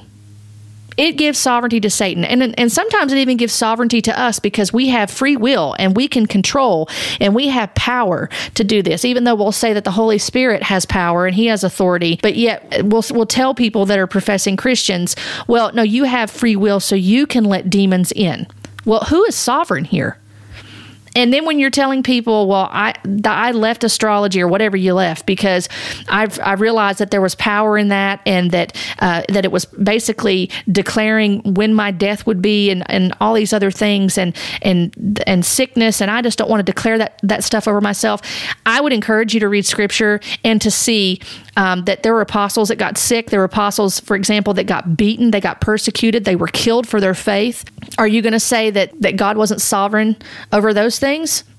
[0.98, 2.24] it gives sovereignty to Satan.
[2.24, 5.96] And, and sometimes it even gives sovereignty to us because we have free will and
[5.96, 6.88] we can control
[7.20, 10.64] and we have power to do this, even though we'll say that the Holy Spirit
[10.64, 12.18] has power and he has authority.
[12.20, 15.14] But yet we'll, we'll tell people that are professing Christians,
[15.46, 18.48] well, no, you have free will, so you can let demons in.
[18.84, 20.18] Well, who is sovereign here?
[21.18, 22.94] And then when you're telling people, well, I
[23.24, 25.68] I left astrology or whatever you left because
[26.08, 29.64] I've I realized that there was power in that and that uh, that it was
[29.64, 35.20] basically declaring when my death would be and, and all these other things and and
[35.26, 38.22] and sickness and I just don't want to declare that that stuff over myself.
[38.64, 41.20] I would encourage you to read scripture and to see
[41.56, 43.30] um, that there were apostles that got sick.
[43.30, 47.00] There were apostles, for example, that got beaten, they got persecuted, they were killed for
[47.00, 47.64] their faith.
[47.98, 50.16] Are you going to say that that God wasn't sovereign
[50.52, 51.07] over those things?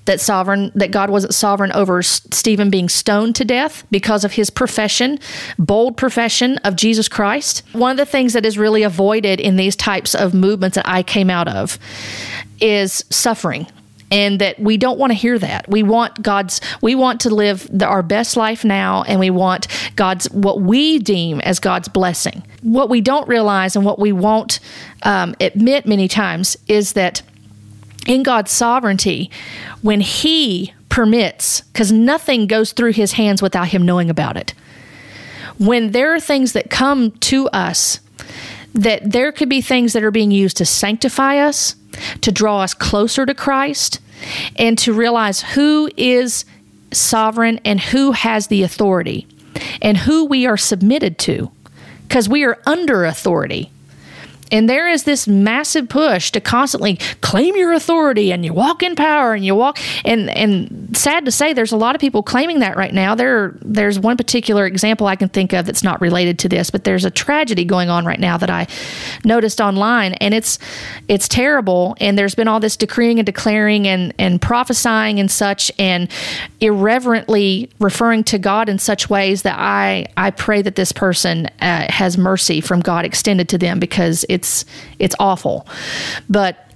[0.06, 4.50] That sovereign that God wasn't sovereign over Stephen being stoned to death because of his
[4.50, 5.20] profession,
[5.58, 7.62] bold profession of Jesus Christ.
[7.72, 11.02] One of the things that is really avoided in these types of movements that I
[11.02, 11.78] came out of
[12.60, 13.66] is suffering
[14.10, 15.68] and that we don't want to hear that.
[15.68, 19.68] We want God's, we want to live the, our best life now, and we want
[19.96, 22.42] God's, what we deem as God's blessing.
[22.62, 24.58] What we don't realize and what we won't
[25.04, 27.22] um, admit many times is that
[28.06, 29.30] in God's sovereignty,
[29.82, 34.54] when He permits, because nothing goes through His hands without Him knowing about it,
[35.58, 38.00] when there are things that come to us,
[38.74, 41.74] that there could be things that are being used to sanctify us,
[42.22, 44.00] to draw us closer to Christ,
[44.56, 46.44] and to realize who is
[46.92, 49.26] sovereign and who has the authority
[49.80, 51.50] and who we are submitted to
[52.08, 53.70] because we are under authority.
[54.50, 58.96] And there is this massive push to constantly claim your authority and you walk in
[58.96, 62.60] power and you walk and and sad to say there's a lot of people claiming
[62.60, 63.14] that right now.
[63.14, 66.84] There there's one particular example I can think of that's not related to this, but
[66.84, 68.66] there's a tragedy going on right now that I
[69.24, 70.58] noticed online and it's
[71.08, 75.70] it's terrible and there's been all this decreeing and declaring and and prophesying and such
[75.78, 76.10] and
[76.60, 81.90] irreverently referring to God in such ways that I I pray that this person uh,
[81.90, 84.64] has mercy from God extended to them because it's
[84.98, 85.66] it's awful.
[86.28, 86.69] But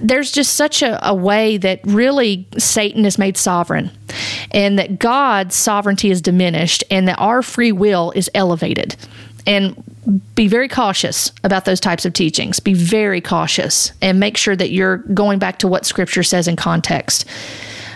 [0.00, 3.90] there's just such a, a, way that really Satan is made sovereign,
[4.50, 8.96] and that God's sovereignty is diminished, and that our free will is elevated.
[9.46, 9.82] And
[10.34, 12.60] be very cautious about those types of teachings.
[12.60, 16.56] Be very cautious and make sure that you're going back to what Scripture says in
[16.56, 17.24] context.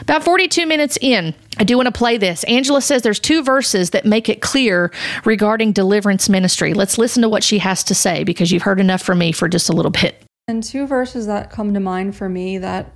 [0.02, 2.44] About 42 minutes in, I do want to play this.
[2.44, 4.92] Angela says there's two verses that make it clear
[5.24, 6.74] regarding deliverance ministry.
[6.74, 9.48] Let's listen to what she has to say because you've heard enough from me for
[9.48, 10.25] just a little bit.
[10.48, 12.92] And two verses that come to mind for me that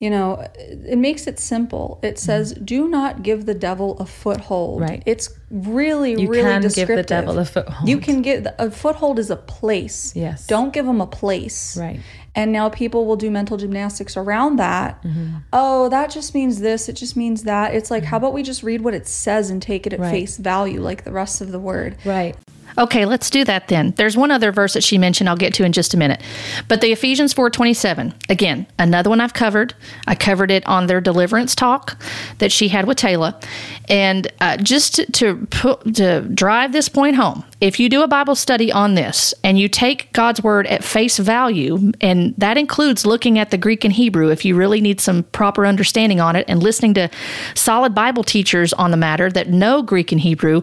[0.00, 1.98] you know, it makes it simple.
[2.04, 2.18] It mm-hmm.
[2.18, 5.02] says, "Do not give the devil a foothold." Right.
[5.06, 6.22] It's really, really.
[6.22, 6.88] you really can descriptive.
[6.88, 7.88] give the devil a foothold.
[7.88, 10.14] You can give a foothold is a place.
[10.14, 10.46] Yes.
[10.46, 11.76] Don't give him a place.
[11.76, 11.98] Right.
[12.36, 15.02] And now people will do mental gymnastics around that.
[15.02, 15.38] Mm-hmm.
[15.52, 16.88] Oh, that just means this.
[16.88, 17.74] It just means that.
[17.74, 18.10] It's like, mm-hmm.
[18.10, 20.10] how about we just read what it says and take it at right.
[20.12, 21.96] face value, like the rest of the word.
[22.04, 22.36] Right.
[22.76, 23.92] Okay, let's do that then.
[23.96, 26.22] There's one other verse that she mentioned I'll get to in just a minute.
[26.68, 29.74] But the Ephesians 4:27, again, another one I've covered.
[30.06, 32.00] I covered it on their deliverance talk
[32.38, 33.34] that she had with Taylor.
[33.88, 38.08] And uh, just to, to, put, to drive this point home, if you do a
[38.08, 43.06] Bible study on this and you take God's word at face value, and that includes
[43.06, 46.44] looking at the Greek and Hebrew if you really need some proper understanding on it
[46.48, 47.08] and listening to
[47.54, 50.62] solid Bible teachers on the matter that know Greek and Hebrew,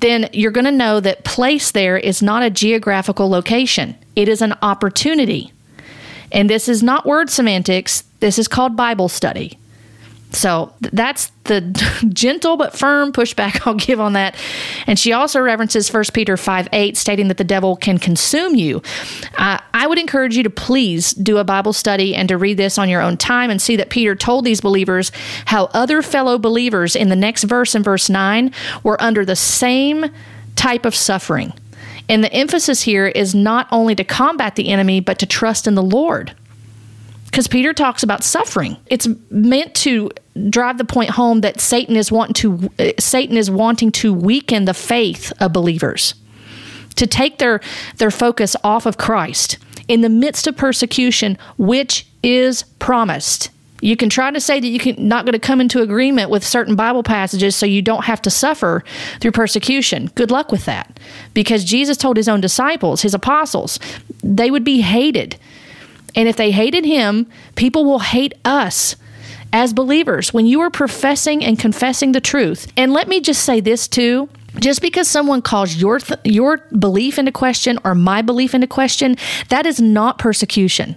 [0.00, 4.42] then you're going to know that place there is not a geographical location, it is
[4.42, 5.52] an opportunity.
[6.32, 9.58] And this is not word semantics, this is called Bible study.
[10.36, 11.62] So that's the
[12.12, 14.36] gentle but firm pushback I'll give on that.
[14.86, 18.82] And she also references 1 Peter 5 8, stating that the devil can consume you.
[19.38, 22.76] Uh, I would encourage you to please do a Bible study and to read this
[22.76, 25.10] on your own time and see that Peter told these believers
[25.46, 30.06] how other fellow believers in the next verse, in verse 9, were under the same
[30.54, 31.52] type of suffering.
[32.08, 35.74] And the emphasis here is not only to combat the enemy, but to trust in
[35.74, 36.34] the Lord
[37.36, 38.78] because Peter talks about suffering.
[38.86, 40.10] It's meant to
[40.48, 44.64] drive the point home that Satan is wanting to uh, Satan is wanting to weaken
[44.64, 46.14] the faith of believers,
[46.94, 47.60] to take their
[47.98, 53.50] their focus off of Christ in the midst of persecution, which is promised.
[53.82, 56.42] You can try to say that you can not going to come into agreement with
[56.42, 58.82] certain Bible passages so you don't have to suffer
[59.20, 60.10] through persecution.
[60.14, 60.98] Good luck with that.
[61.34, 63.78] Because Jesus told his own disciples, his apostles,
[64.22, 65.36] they would be hated
[66.16, 68.96] and if they hated him, people will hate us
[69.52, 72.72] as believers when you are professing and confessing the truth.
[72.76, 74.28] And let me just say this too.
[74.58, 79.16] Just because someone calls your th- your belief into question or my belief into question,
[79.50, 80.96] that is not persecution.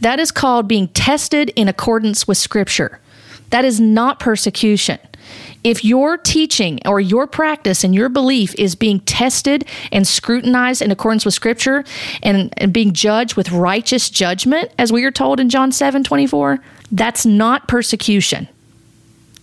[0.00, 3.00] That is called being tested in accordance with scripture.
[3.50, 5.00] That is not persecution.
[5.62, 10.90] If your teaching or your practice and your belief is being tested and scrutinized in
[10.90, 11.84] accordance with Scripture
[12.22, 16.60] and, and being judged with righteous judgment, as we are told in John 7 24,
[16.92, 18.48] that's not persecution.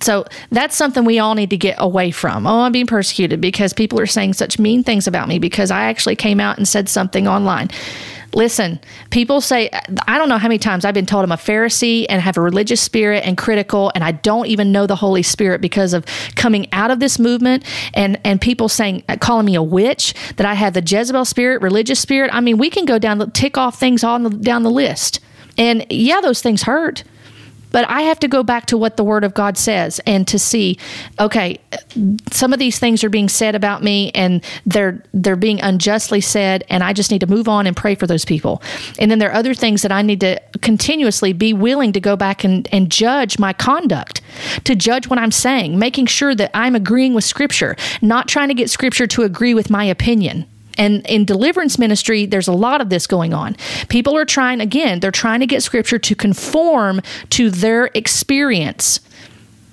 [0.02, 2.46] So that's something we all need to get away from.
[2.46, 5.86] Oh, I'm being persecuted because people are saying such mean things about me because I
[5.86, 7.70] actually came out and said something online.
[8.34, 9.70] Listen, people say,
[10.08, 12.42] I don't know how many times I've been told I'm a Pharisee and have a
[12.42, 16.06] religious spirit and critical, and I don't even know the Holy Spirit because of
[16.36, 17.64] coming out of this movement
[17.94, 21.62] and, and people saying, uh, calling me a witch, that I have the Jezebel spirit,
[21.62, 22.30] religious spirit.
[22.34, 25.20] I mean, we can go down, tick off things on the, down the list.
[25.58, 27.04] And yeah, those things hurt.
[27.72, 30.40] But I have to go back to what the Word of God says and to
[30.40, 30.78] see,
[31.20, 31.60] okay,
[32.32, 36.64] some of these things are being said about me and they're they're being unjustly said,
[36.70, 38.62] and I just need to move on and pray for those people.
[39.00, 42.16] And then there are other things that I need to continuously be willing to go
[42.16, 44.22] back and, and judge my conduct,
[44.64, 48.54] to judge what I'm saying, making sure that I'm agreeing with Scripture, not trying to
[48.54, 50.46] get Scripture to agree with my opinion.
[50.78, 53.56] And in deliverance ministry, there's a lot of this going on.
[53.90, 57.02] People are trying, again, they're trying to get scripture to conform
[57.32, 59.00] to their experience.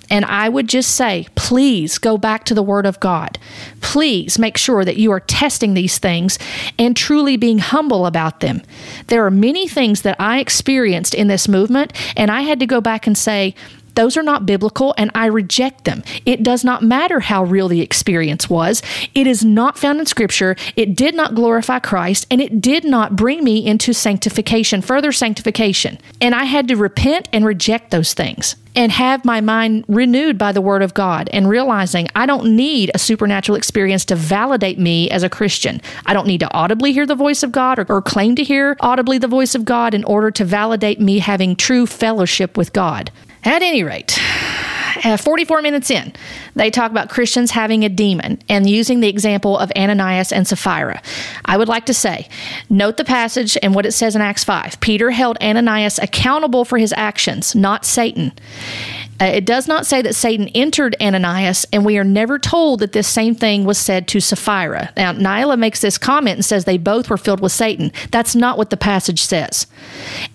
[0.09, 3.39] And I would just say, please go back to the Word of God.
[3.81, 6.37] Please make sure that you are testing these things
[6.77, 8.61] and truly being humble about them.
[9.07, 12.81] There are many things that I experienced in this movement, and I had to go
[12.81, 13.55] back and say,
[13.95, 16.03] those are not biblical and I reject them.
[16.25, 18.81] It does not matter how real the experience was.
[19.13, 20.55] It is not found in Scripture.
[20.75, 25.97] It did not glorify Christ and it did not bring me into sanctification, further sanctification.
[26.21, 30.51] And I had to repent and reject those things and have my mind renewed by
[30.51, 35.09] the Word of God and realizing I don't need a supernatural experience to validate me
[35.09, 35.81] as a Christian.
[36.05, 38.75] I don't need to audibly hear the voice of God or, or, claim to hear
[38.81, 43.11] audibly the voice of God in order to validate me having true fellowship with God.
[43.45, 44.19] At any rate,
[45.05, 46.13] uh, 44 minutes in,
[46.55, 50.99] they talk about Christians having a demon and using the example of Ananias and Sapphira.
[51.45, 52.27] I would like to say,
[52.71, 54.79] note the passage and what it says in Acts 5.
[54.81, 58.31] Peter held Ananias accountable for his actions, not Satan.
[59.21, 62.91] Uh, it does not say that Satan entered Ananias, and we are never told that
[62.91, 64.91] this same thing was said to Sapphira.
[64.97, 67.91] Now, Nyla makes this comment and says they both were filled with Satan.
[68.11, 69.67] That's not what the passage says.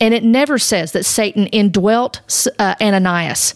[0.01, 2.23] And it never says that Satan indwelt
[2.59, 3.55] uh, Ananias.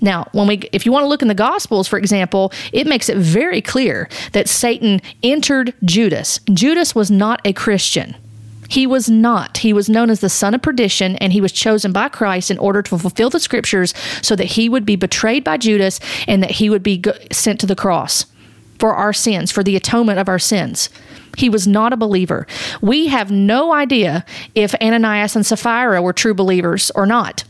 [0.00, 3.08] Now, when we if you want to look in the gospels for example, it makes
[3.08, 6.38] it very clear that Satan entered Judas.
[6.52, 8.14] Judas was not a Christian.
[8.68, 9.58] He was not.
[9.58, 12.58] He was known as the son of perdition, and he was chosen by Christ in
[12.58, 16.52] order to fulfill the scriptures so that he would be betrayed by Judas and that
[16.52, 17.02] he would be
[17.32, 18.26] sent to the cross
[18.78, 20.90] for our sins, for the atonement of our sins.
[21.36, 22.46] He was not a believer.
[22.80, 27.44] We have no idea if Ananias and Sapphira were true believers or not,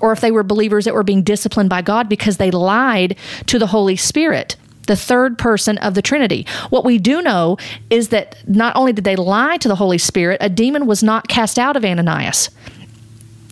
[0.00, 3.16] or if they were believers that were being disciplined by God because they lied
[3.46, 4.56] to the Holy Spirit.
[4.86, 6.46] The third person of the Trinity.
[6.70, 7.56] What we do know
[7.90, 11.28] is that not only did they lie to the Holy Spirit, a demon was not
[11.28, 12.50] cast out of Ananias.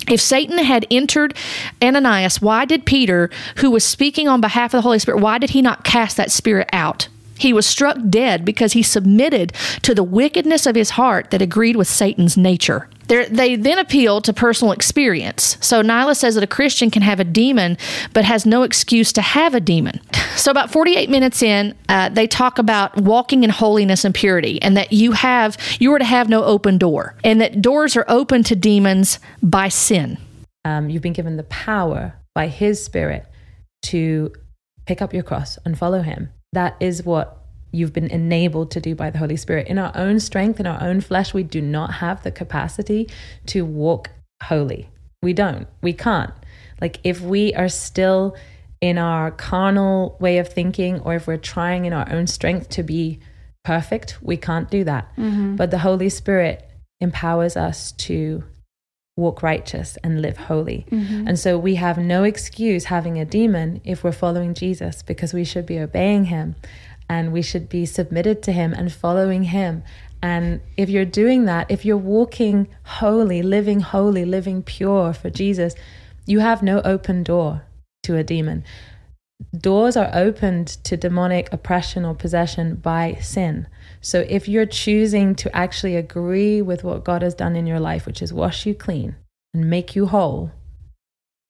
[0.08, 1.36] If Satan had entered
[1.80, 5.50] Ananias, why did Peter, who was speaking on behalf of the Holy Spirit, why did
[5.50, 7.08] he not cast that spirit out?
[7.38, 9.52] He was struck dead because he submitted
[9.82, 12.88] to the wickedness of his heart that agreed with Satan's nature.
[13.10, 15.56] They're, they then appeal to personal experience.
[15.60, 17.76] So Nyla says that a Christian can have a demon,
[18.14, 19.98] but has no excuse to have a demon.
[20.36, 24.76] So about 48 minutes in, uh, they talk about walking in holiness and purity, and
[24.76, 28.44] that you have you are to have no open door, and that doors are open
[28.44, 30.16] to demons by sin.
[30.64, 33.26] Um, you've been given the power by His Spirit
[33.86, 34.32] to
[34.86, 36.30] pick up your cross and follow Him.
[36.52, 37.39] That is what
[37.72, 39.68] you've been enabled to do by the Holy Spirit.
[39.68, 43.08] In our own strength, in our own flesh, we do not have the capacity
[43.46, 44.10] to walk
[44.42, 44.88] holy.
[45.22, 45.66] We don't.
[45.82, 46.32] We can't.
[46.80, 48.36] Like, if we are still
[48.80, 52.82] in our carnal way of thinking, or if we're trying in our own strength to
[52.82, 53.20] be
[53.64, 55.14] perfect, we can't do that.
[55.16, 55.56] Mm-hmm.
[55.56, 56.66] But the Holy Spirit
[57.00, 58.44] empowers us to
[59.16, 60.86] walk righteous and live holy.
[60.90, 61.28] Mm-hmm.
[61.28, 65.44] And so we have no excuse having a demon if we're following Jesus because we
[65.44, 66.56] should be obeying him
[67.10, 69.82] and we should be submitted to him and following him.
[70.22, 75.74] And if you're doing that, if you're walking holy, living holy, living pure for Jesus,
[76.24, 77.64] you have no open door
[78.04, 78.62] to a demon.
[79.58, 83.66] Doors are opened to demonic oppression or possession by sin.
[84.00, 88.06] So if you're choosing to actually agree with what God has done in your life,
[88.06, 89.16] which is wash you clean
[89.52, 90.52] and make you whole,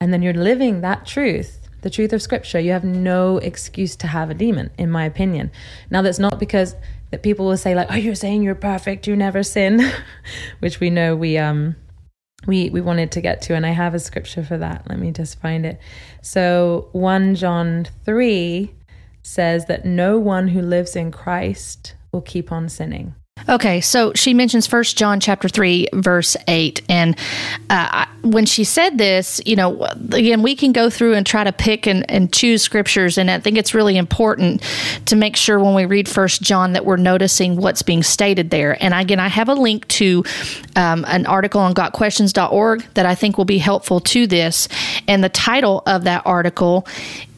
[0.01, 4.07] and then you're living that truth, the truth of scripture, you have no excuse to
[4.07, 5.51] have a demon, in my opinion.
[5.91, 6.77] Now, that's not because
[7.11, 9.81] that people will say, like, oh, you're saying you're perfect, you never sin,
[10.61, 11.77] which we know we um
[12.47, 14.89] we we wanted to get to, and I have a scripture for that.
[14.89, 15.79] Let me just find it.
[16.23, 18.75] So 1 John 3
[19.23, 23.15] says that no one who lives in Christ will keep on sinning.
[23.49, 27.17] Okay, so she mentions First John chapter three verse eight, and
[27.71, 31.53] uh, when she said this, you know, again, we can go through and try to
[31.53, 34.63] pick and, and choose scriptures, and I think it's really important
[35.07, 38.81] to make sure when we read First John that we're noticing what's being stated there.
[38.83, 40.23] And again, I have a link to
[40.77, 44.69] um, an article on GotQuestions.org that I think will be helpful to this,
[45.09, 46.87] and the title of that article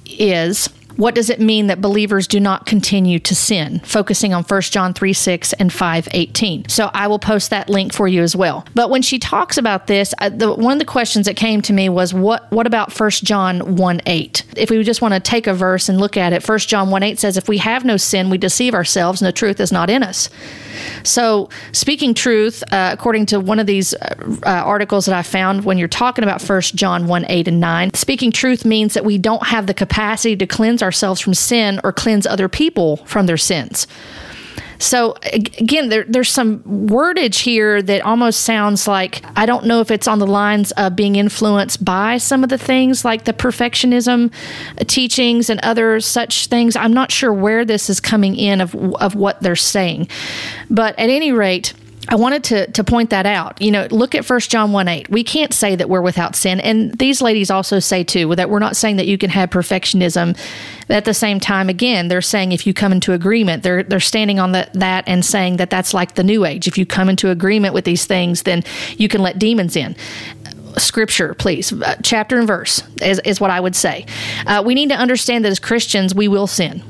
[0.05, 3.81] is what does it mean that believers do not continue to sin?
[3.85, 6.69] Focusing on 1 John 3 6 and 5 18.
[6.69, 8.65] So I will post that link for you as well.
[8.75, 11.73] But when she talks about this, uh, the, one of the questions that came to
[11.73, 14.45] me was what, what about 1 John 1 8?
[14.57, 17.03] If we just want to take a verse and look at it, 1 John 1
[17.03, 19.91] 8 says, If we have no sin, we deceive ourselves and the truth is not
[19.91, 20.29] in us.
[21.05, 24.15] So, speaking truth, uh, according to one of these uh,
[24.45, 27.95] uh articles that I found, when you're talking about 1 John 1 8 and 9,
[27.95, 31.93] speaking truth means that we don't have the capacity to cleanse ourselves from sin or
[31.93, 33.87] cleanse other people from their sins.
[34.83, 39.93] So again, there, there's some wordage here that almost sounds like I don't know if
[39.93, 44.33] it's on the lines of being influenced by some of the things like the perfectionism
[44.89, 46.75] teachings and other such things.
[46.75, 50.09] I'm not sure where this is coming in of of what they're saying,
[50.69, 51.75] but at any rate
[52.09, 53.63] I wanted to, to point that out.
[53.63, 55.09] You know, look at 1 John 1 8.
[55.09, 56.59] We can't say that we're without sin.
[56.61, 60.37] And these ladies also say, too, that we're not saying that you can have perfectionism.
[60.89, 64.41] At the same time, again, they're saying if you come into agreement, they're, they're standing
[64.41, 66.67] on the, that and saying that that's like the new age.
[66.67, 68.65] If you come into agreement with these things, then
[68.97, 69.95] you can let demons in
[70.79, 71.73] scripture, please.
[71.73, 74.07] Uh, chapter and verse is, is what I would say.
[74.47, 76.83] Uh, we need to understand that as Christians, we will sin.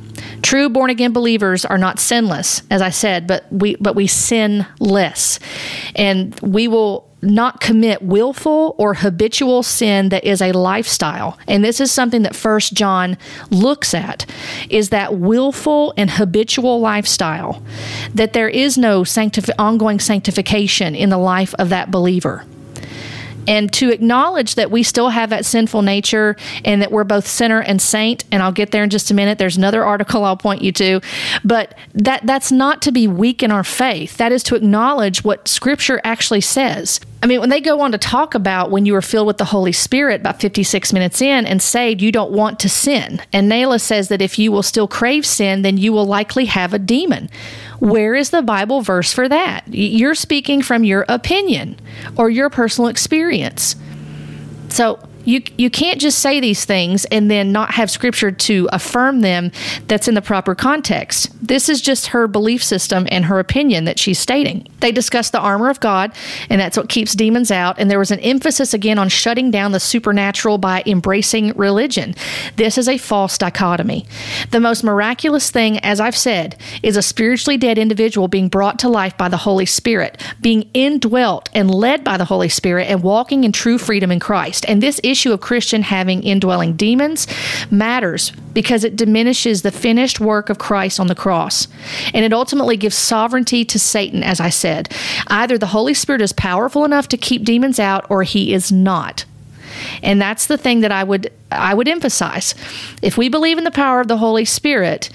[0.42, 4.66] True born again believers are not sinless, as I said, but we but we sin
[4.80, 5.38] less.
[5.94, 11.38] And we will not commit willful or habitual sin that is a lifestyle.
[11.46, 13.16] And this is something that First John
[13.50, 14.26] looks at
[14.68, 17.62] is that willful and habitual lifestyle
[18.14, 22.44] that there is no sanctif- ongoing sanctification in the life of that believer
[23.46, 27.60] and to acknowledge that we still have that sinful nature and that we're both sinner
[27.60, 30.62] and saint and I'll get there in just a minute there's another article I'll point
[30.62, 31.00] you to
[31.44, 34.16] but that that's not to be weak in our faith.
[34.16, 37.00] That is to acknowledge what scripture actually says.
[37.22, 39.46] I mean when they go on to talk about when you are filled with the
[39.46, 43.20] Holy Spirit about 56 minutes in and saved you don't want to sin.
[43.32, 46.74] And Nyla says that if you will still crave sin then you will likely have
[46.74, 47.28] a demon
[47.82, 49.64] where is the Bible verse for that?
[49.66, 51.80] You're speaking from your opinion
[52.16, 53.74] or your personal experience.
[54.68, 59.20] So, You you can't just say these things and then not have scripture to affirm
[59.20, 59.52] them
[59.88, 61.30] that's in the proper context.
[61.46, 64.66] This is just her belief system and her opinion that she's stating.
[64.80, 66.12] They discuss the armor of God
[66.48, 69.72] and that's what keeps demons out and there was an emphasis again on shutting down
[69.72, 72.14] the supernatural by embracing religion.
[72.56, 74.06] This is a false dichotomy.
[74.50, 78.88] The most miraculous thing as I've said is a spiritually dead individual being brought to
[78.88, 83.44] life by the Holy Spirit, being indwelt and led by the Holy Spirit and walking
[83.44, 84.64] in true freedom in Christ.
[84.68, 87.28] And this issue of Christian having indwelling demons
[87.70, 91.68] matters because it diminishes the finished work of Christ on the cross.
[92.12, 94.92] And it ultimately gives sovereignty to Satan, as I said.
[95.28, 99.24] Either the Holy Spirit is powerful enough to keep demons out or he is not.
[100.02, 102.54] And that's the thing that I would I would emphasize.
[103.02, 105.10] If we believe in the power of the Holy Spirit,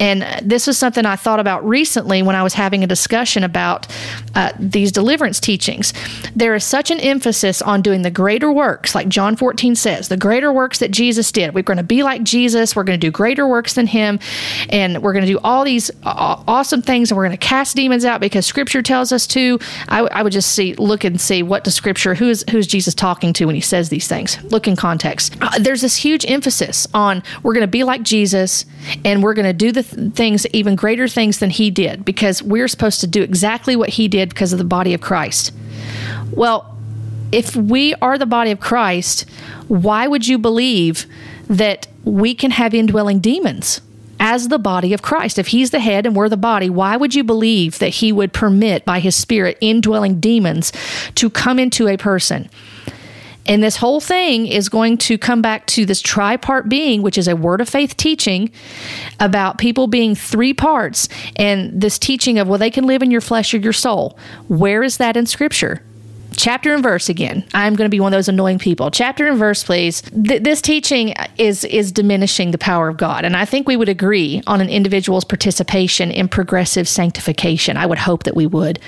[0.00, 3.86] and this is something I thought about recently when I was having a discussion about
[4.34, 5.92] uh, these deliverance teachings.
[6.34, 10.16] There is such an emphasis on doing the greater works, like John 14 says, the
[10.16, 11.54] greater works that Jesus did.
[11.54, 12.74] We're going to be like Jesus.
[12.74, 14.18] We're going to do greater works than him.
[14.68, 17.10] And we're going to do all these awesome things.
[17.10, 19.58] And we're going to cast demons out because scripture tells us to.
[19.88, 22.66] I, I would just see, look and see what the scripture, who is, who is
[22.66, 24.42] Jesus talking to when he says these things?
[24.44, 25.36] Look in context.
[25.40, 28.64] Uh, there's this huge emphasis on we're going to be like Jesus
[29.04, 32.68] and we're going to do the things, even greater things than he did, because we're
[32.68, 35.52] supposed to do exactly what he did because of the body of Christ.
[36.30, 36.76] Well,
[37.30, 39.28] if we are the body of Christ,
[39.68, 41.06] why would you believe
[41.48, 43.80] that we can have indwelling demons?
[44.24, 45.36] as the body of Christ.
[45.36, 48.32] If he's the head and we're the body, why would you believe that he would
[48.32, 50.72] permit by his spirit indwelling demons
[51.16, 52.48] to come into a person?
[53.46, 57.28] And this whole thing is going to come back to this tripart being, which is
[57.28, 58.50] a word of faith teaching
[59.20, 63.20] about people being three parts and this teaching of, well, they can live in your
[63.20, 64.18] flesh or your soul.
[64.48, 65.82] Where is that in scripture?
[66.36, 67.44] Chapter and verse again.
[67.54, 68.90] I'm going to be one of those annoying people.
[68.90, 70.02] Chapter and verse, please.
[70.02, 73.88] Th- this teaching is is diminishing the power of God, and I think we would
[73.88, 77.76] agree on an individual's participation in progressive sanctification.
[77.76, 78.78] I would hope that we would,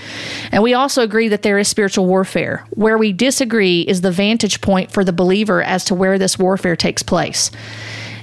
[0.52, 2.66] and we also agree that there is spiritual warfare.
[2.70, 6.76] Where we disagree is the vantage point for the believer as to where this warfare
[6.76, 7.50] takes place.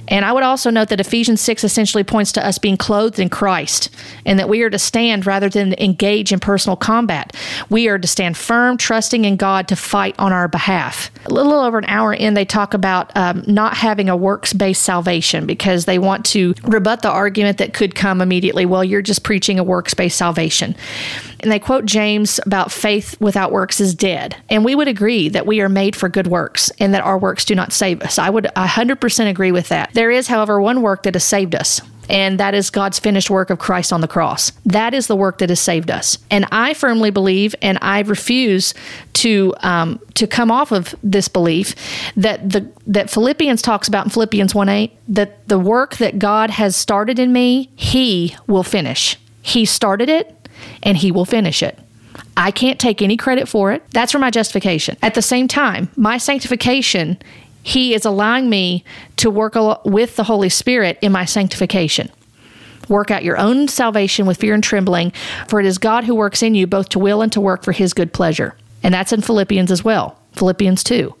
[0.08, 3.28] And I would also note that Ephesians 6 essentially points to us being clothed in
[3.28, 3.88] Christ
[4.26, 7.34] and that we are to stand rather than engage in personal combat.
[7.70, 11.10] We are to stand firm, trusting in God to fight on our behalf.
[11.26, 14.82] A little over an hour in, they talk about um, not having a works based
[14.82, 19.22] salvation because they want to rebut the argument that could come immediately well, you're just
[19.22, 20.74] preaching a works based salvation
[21.42, 24.36] and they quote James about faith without works is dead.
[24.48, 27.44] And we would agree that we are made for good works and that our works
[27.44, 28.18] do not save us.
[28.18, 29.92] I would 100% agree with that.
[29.92, 33.50] There is, however, one work that has saved us, and that is God's finished work
[33.50, 34.52] of Christ on the cross.
[34.66, 36.18] That is the work that has saved us.
[36.30, 38.74] And I firmly believe, and I refuse
[39.14, 41.74] to um, to come off of this belief
[42.16, 46.50] that the that Philippians talks about in Philippians 1 8, that the work that God
[46.50, 49.16] has started in me, He will finish.
[49.42, 50.41] He started it,
[50.82, 51.78] and He will finish it.
[52.36, 53.82] I can't take any credit for it.
[53.90, 54.96] That's for my justification.
[55.02, 57.18] At the same time, my sanctification,
[57.62, 58.84] He is allowing me
[59.16, 59.54] to work
[59.84, 62.10] with the Holy Spirit in my sanctification.
[62.88, 65.12] Work out your own salvation with fear and trembling,
[65.48, 67.72] for it is God who works in you both to will and to work for
[67.72, 68.56] His good pleasure.
[68.82, 70.18] And that's in Philippians as well.
[70.32, 71.14] Philippians 2.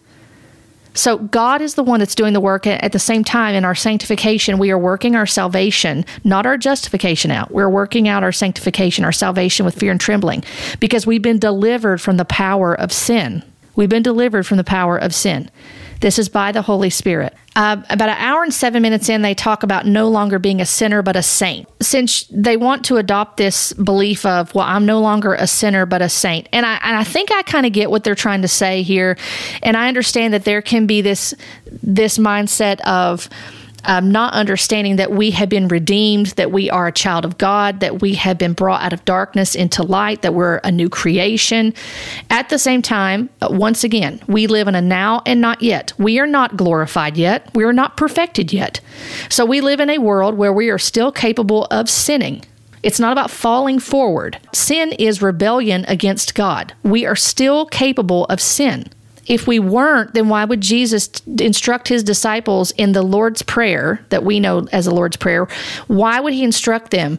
[0.94, 2.66] So God is the one that's doing the work.
[2.66, 7.30] At the same time, in our sanctification, we are working our salvation, not our justification
[7.30, 7.50] out.
[7.50, 10.44] We're working out our sanctification, our salvation with fear and trembling,
[10.80, 13.42] because we've been delivered from the power of sin.
[13.74, 15.50] We've been delivered from the power of sin.
[16.00, 17.34] This is by the Holy Spirit.
[17.54, 20.66] Uh, about an hour and seven minutes in, they talk about no longer being a
[20.66, 21.68] sinner but a saint.
[21.82, 26.00] Since they want to adopt this belief of, well, I'm no longer a sinner but
[26.00, 26.48] a saint.
[26.52, 29.18] And I, and I think I kind of get what they're trying to say here.
[29.62, 31.34] And I understand that there can be this,
[31.82, 33.28] this mindset of,
[33.84, 37.80] um, not understanding that we have been redeemed, that we are a child of God,
[37.80, 41.74] that we have been brought out of darkness into light, that we're a new creation.
[42.30, 45.92] At the same time, uh, once again, we live in a now and not yet.
[45.98, 47.50] We are not glorified yet.
[47.54, 48.80] We are not perfected yet.
[49.28, 52.44] So we live in a world where we are still capable of sinning.
[52.82, 54.38] It's not about falling forward.
[54.52, 56.74] Sin is rebellion against God.
[56.82, 58.86] We are still capable of sin.
[59.26, 64.24] If we weren't, then why would Jesus instruct his disciples in the Lord's Prayer that
[64.24, 65.46] we know as the Lord's Prayer?
[65.86, 67.18] Why would he instruct them?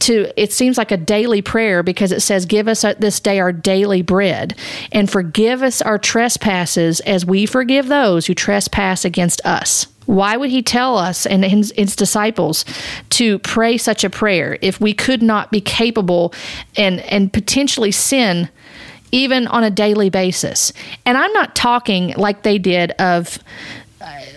[0.00, 3.38] to it seems like a daily prayer because it says give us uh, this day
[3.40, 4.54] our daily bread
[4.92, 10.50] and forgive us our trespasses as we forgive those who trespass against us why would
[10.50, 12.64] he tell us and his, his, disciples
[13.08, 16.34] to pray such a prayer if we could not be capable
[16.76, 18.48] and and potentially sin
[19.12, 20.72] even on a daily basis.
[21.04, 23.38] And I'm not talking like they did of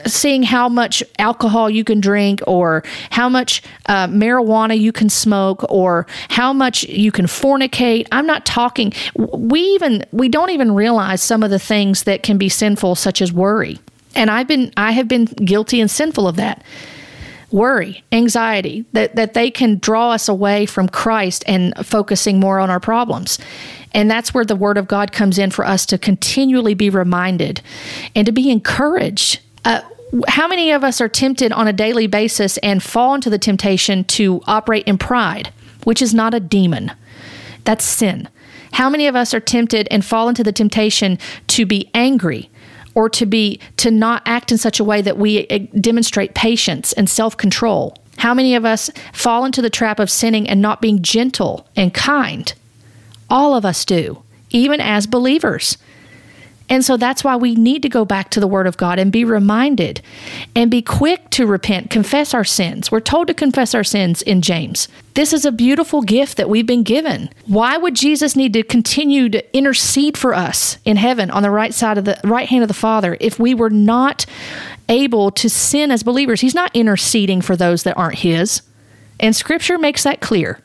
[0.06, 5.66] seeing how much alcohol you can drink or how much uh, marijuana you can smoke
[5.70, 8.08] or how much you can fornicate.
[8.12, 12.38] I'm not talking we even we don't even realize some of the things that can
[12.38, 13.80] be sinful such as worry.
[14.16, 16.64] And i've been i have been guilty and sinful of that.
[17.50, 22.70] Worry anxiety that, that they can draw us away from christ and focusing more on
[22.70, 23.40] our problems
[23.94, 27.62] and that's where the word of god comes in for us to continually be reminded
[28.16, 29.82] and to be encouraged uh,
[30.28, 34.04] how many of us are tempted on a daily basis and fall into the temptation
[34.06, 35.52] to operate in pride,
[35.84, 36.92] which is not a demon?
[37.66, 38.30] That's sin.
[38.74, 42.50] How many of us are tempted and fall into the temptation to be angry
[42.96, 46.94] or to be to not act in such a way that we eh, demonstrate patience
[46.94, 47.98] and self-control?
[48.18, 51.94] How many of us fall into the trap of sinning and not being gentle and
[51.94, 52.54] kind?
[53.30, 55.78] All of us do, even as believers.
[56.70, 59.10] And so that's why we need to go back to the Word of God and
[59.12, 60.02] be reminded
[60.54, 62.92] and be quick to repent, confess our sins.
[62.92, 64.90] We're told to confess our sins in James.
[65.14, 67.30] This is a beautiful gift that we've been given.
[67.46, 71.74] Why would Jesus need to continue to intercede for us in heaven on the right
[71.74, 74.26] side of the right hand of the Father if we were not
[74.90, 76.42] able to sin as believers?
[76.42, 78.62] He's not interceding for those that aren't His.
[79.22, 80.62] And Scripture makes that clear.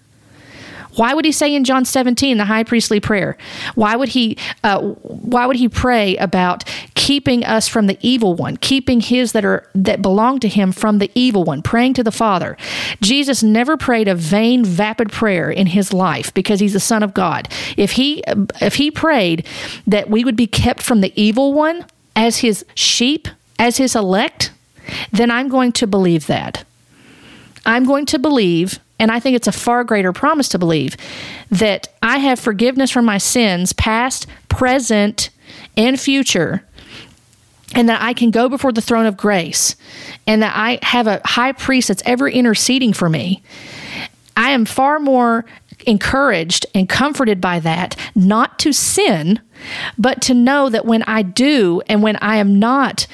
[0.96, 3.36] Why would he say in John 17 the high priestly prayer?
[3.74, 6.64] Why would he uh, why would he pray about
[6.94, 10.98] keeping us from the evil one, keeping his that are that belong to him from
[10.98, 12.56] the evil one, praying to the Father?
[13.00, 17.14] Jesus never prayed a vain vapid prayer in his life because he's the son of
[17.14, 17.48] God.
[17.76, 18.22] If he
[18.60, 19.46] if he prayed
[19.86, 23.28] that we would be kept from the evil one as his sheep,
[23.58, 24.52] as his elect,
[25.10, 26.64] then I'm going to believe that.
[27.64, 30.96] I'm going to believe and I think it's a far greater promise to believe
[31.50, 35.30] that I have forgiveness for my sins, past, present,
[35.76, 36.62] and future,
[37.74, 39.74] and that I can go before the throne of grace,
[40.24, 43.42] and that I have a high priest that's ever interceding for me.
[44.36, 45.46] I am far more
[45.84, 49.40] encouraged and comforted by that, not to sin,
[49.98, 53.08] but to know that when I do and when I am not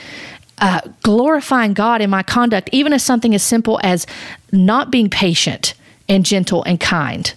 [0.59, 4.07] uh, glorifying God in my conduct, even as something as simple as
[4.53, 5.73] not being patient
[6.09, 7.35] and gentle and kind,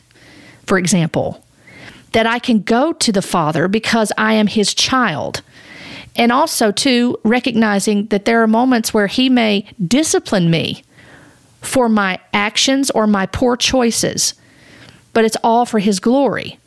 [0.65, 1.45] for example,
[2.13, 5.41] that I can go to the Father because I am His child.
[6.15, 10.83] And also, too, recognizing that there are moments where He may discipline me
[11.61, 14.33] for my actions or my poor choices,
[15.13, 16.57] but it's all for His glory.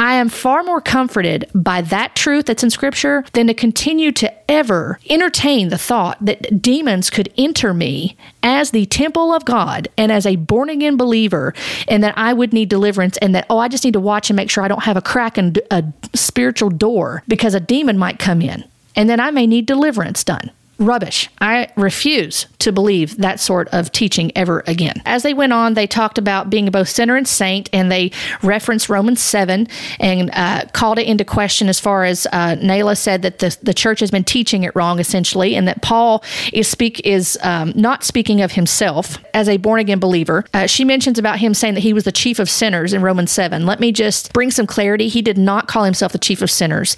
[0.00, 4.50] I am far more comforted by that truth that's in Scripture than to continue to
[4.50, 10.10] ever entertain the thought that demons could enter me as the temple of God and
[10.10, 11.52] as a born again believer,
[11.86, 14.38] and that I would need deliverance, and that, oh, I just need to watch and
[14.38, 15.84] make sure I don't have a crack in a
[16.14, 18.64] spiritual door because a demon might come in,
[18.96, 20.50] and then I may need deliverance done
[20.80, 21.28] rubbish.
[21.40, 25.00] I refuse to believe that sort of teaching ever again.
[25.04, 28.10] As they went on, they talked about being both sinner and saint, and they
[28.42, 29.68] referenced Romans 7
[30.00, 33.74] and uh, called it into question as far as uh, Nyla said that the, the
[33.74, 38.02] church has been teaching it wrong, essentially, and that Paul is speak is um, not
[38.02, 40.44] speaking of himself as a born again believer.
[40.54, 43.30] Uh, she mentions about him saying that he was the chief of sinners in Romans
[43.30, 43.66] 7.
[43.66, 45.08] Let me just bring some clarity.
[45.08, 46.96] He did not call himself the chief of sinners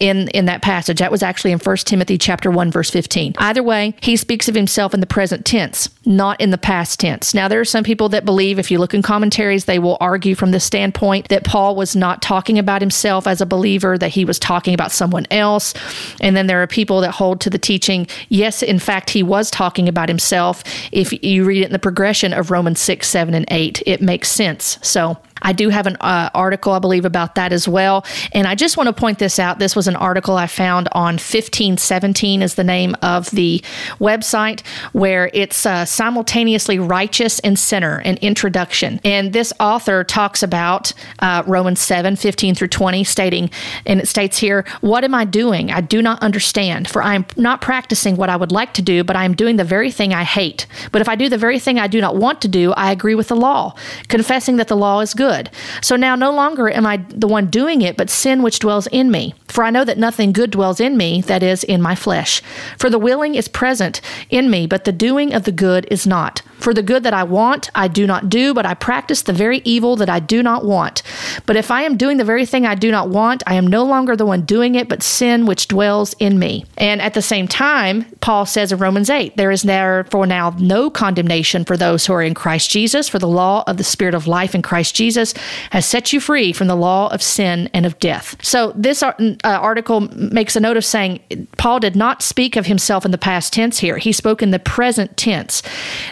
[0.00, 0.98] in, in that passage.
[0.98, 3.21] That was actually in 1 Timothy chapter 1, verse 15.
[3.38, 7.34] Either way, he speaks of himself in the present tense, not in the past tense.
[7.34, 10.34] Now, there are some people that believe, if you look in commentaries, they will argue
[10.34, 14.24] from the standpoint that Paul was not talking about himself as a believer, that he
[14.24, 15.74] was talking about someone else.
[16.20, 19.50] And then there are people that hold to the teaching, yes, in fact, he was
[19.50, 20.64] talking about himself.
[20.90, 24.30] If you read it in the progression of Romans 6, 7, and 8, it makes
[24.30, 24.78] sense.
[24.82, 28.06] So, I do have an uh, article, I believe, about that as well.
[28.32, 29.58] And I just want to point this out.
[29.58, 33.62] This was an article I found on 1517 is the name of the
[33.98, 39.00] website where it's uh, simultaneously righteous and sinner, an introduction.
[39.04, 43.50] And this author talks about uh, Romans 7, 15 through 20, stating,
[43.84, 45.70] and it states here, What am I doing?
[45.70, 49.02] I do not understand, for I am not practicing what I would like to do,
[49.02, 50.66] but I am doing the very thing I hate.
[50.92, 53.16] But if I do the very thing I do not want to do, I agree
[53.16, 53.74] with the law,
[54.08, 55.50] confessing that the law is good good.
[55.80, 59.10] So now no longer am I the one doing it, but sin which dwells in
[59.10, 59.34] me.
[59.48, 62.42] For I know that nothing good dwells in me, that is, in my flesh.
[62.78, 66.42] For the willing is present in me, but the doing of the good is not.
[66.62, 69.62] For the good that I want, I do not do, but I practice the very
[69.64, 71.02] evil that I do not want.
[71.44, 73.84] But if I am doing the very thing I do not want, I am no
[73.84, 76.64] longer the one doing it, but sin which dwells in me.
[76.78, 80.88] And at the same time, Paul says in Romans 8, there is therefore now no
[80.88, 84.28] condemnation for those who are in Christ Jesus, for the law of the Spirit of
[84.28, 85.34] life in Christ Jesus
[85.70, 88.36] has set you free from the law of sin and of death.
[88.40, 93.04] So this uh, article makes a note of saying Paul did not speak of himself
[93.04, 93.98] in the past tense here.
[93.98, 95.62] He spoke in the present tense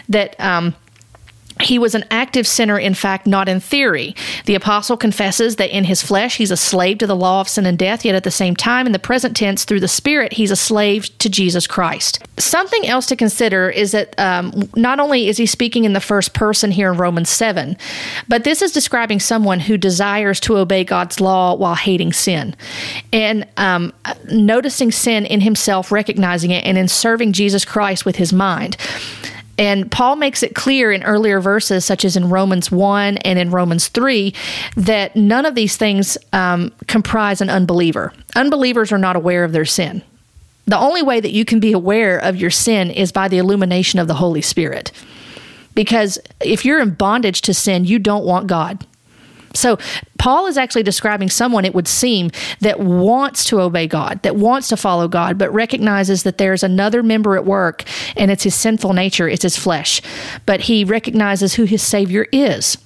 [0.09, 0.75] that um,
[1.61, 4.15] he was an active sinner, in fact, not in theory.
[4.45, 7.65] The apostle confesses that in his flesh he's a slave to the law of sin
[7.65, 10.51] and death, yet at the same time, in the present tense, through the Spirit, he's
[10.51, 12.23] a slave to Jesus Christ.
[12.37, 16.33] Something else to consider is that um, not only is he speaking in the first
[16.33, 17.77] person here in Romans 7,
[18.27, 22.55] but this is describing someone who desires to obey God's law while hating sin.
[23.13, 23.93] And um,
[24.31, 28.77] noticing sin in himself, recognizing it, and in serving Jesus Christ with his mind.
[29.57, 33.51] And Paul makes it clear in earlier verses, such as in Romans 1 and in
[33.51, 34.33] Romans 3,
[34.75, 38.13] that none of these things um, comprise an unbeliever.
[38.35, 40.01] Unbelievers are not aware of their sin.
[40.65, 43.99] The only way that you can be aware of your sin is by the illumination
[43.99, 44.91] of the Holy Spirit.
[45.73, 48.85] Because if you're in bondage to sin, you don't want God.
[49.53, 49.77] So,
[50.17, 52.29] Paul is actually describing someone, it would seem,
[52.59, 57.01] that wants to obey God, that wants to follow God, but recognizes that there's another
[57.01, 57.83] member at work
[58.15, 59.99] and it's his sinful nature, it's his flesh.
[60.45, 62.77] But he recognizes who his Savior is.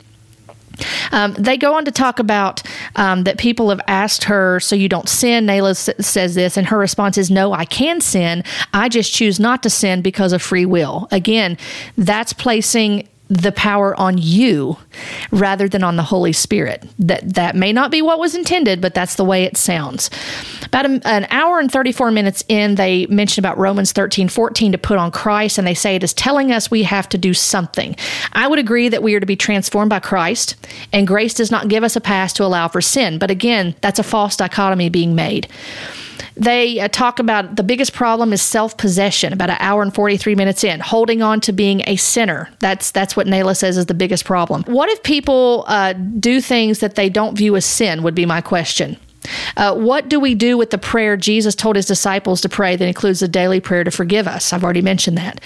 [1.11, 2.61] Um, they go on to talk about
[2.95, 5.45] um, that people have asked her, So you don't sin?
[5.45, 8.43] Nyla s- says this, and her response is, No, I can sin.
[8.73, 11.07] I just choose not to sin because of free will.
[11.11, 11.57] Again,
[11.97, 14.77] that's placing the power on you
[15.31, 16.83] rather than on the Holy Spirit.
[16.99, 20.09] That that may not be what was intended, but that's the way it sounds.
[20.63, 24.77] About a, an hour and 34 minutes in, they mention about Romans 13, 14 to
[24.77, 27.95] put on Christ, and they say it is telling us we have to do something.
[28.33, 30.55] I would agree that we are to be transformed by Christ,
[30.93, 33.17] and grace does not give us a pass to allow for sin.
[33.17, 35.47] But again, that's a false dichotomy being made.
[36.37, 39.33] They uh, talk about the biggest problem is self possession.
[39.33, 42.49] About an hour and forty three minutes in, holding on to being a sinner.
[42.59, 44.63] That's that's what Nyla says is the biggest problem.
[44.63, 48.03] What if people uh, do things that they don't view as sin?
[48.03, 48.97] Would be my question.
[49.57, 52.87] Uh, what do we do with the prayer Jesus told his disciples to pray that
[52.87, 54.53] includes the daily prayer to forgive us?
[54.53, 55.41] I've already mentioned that.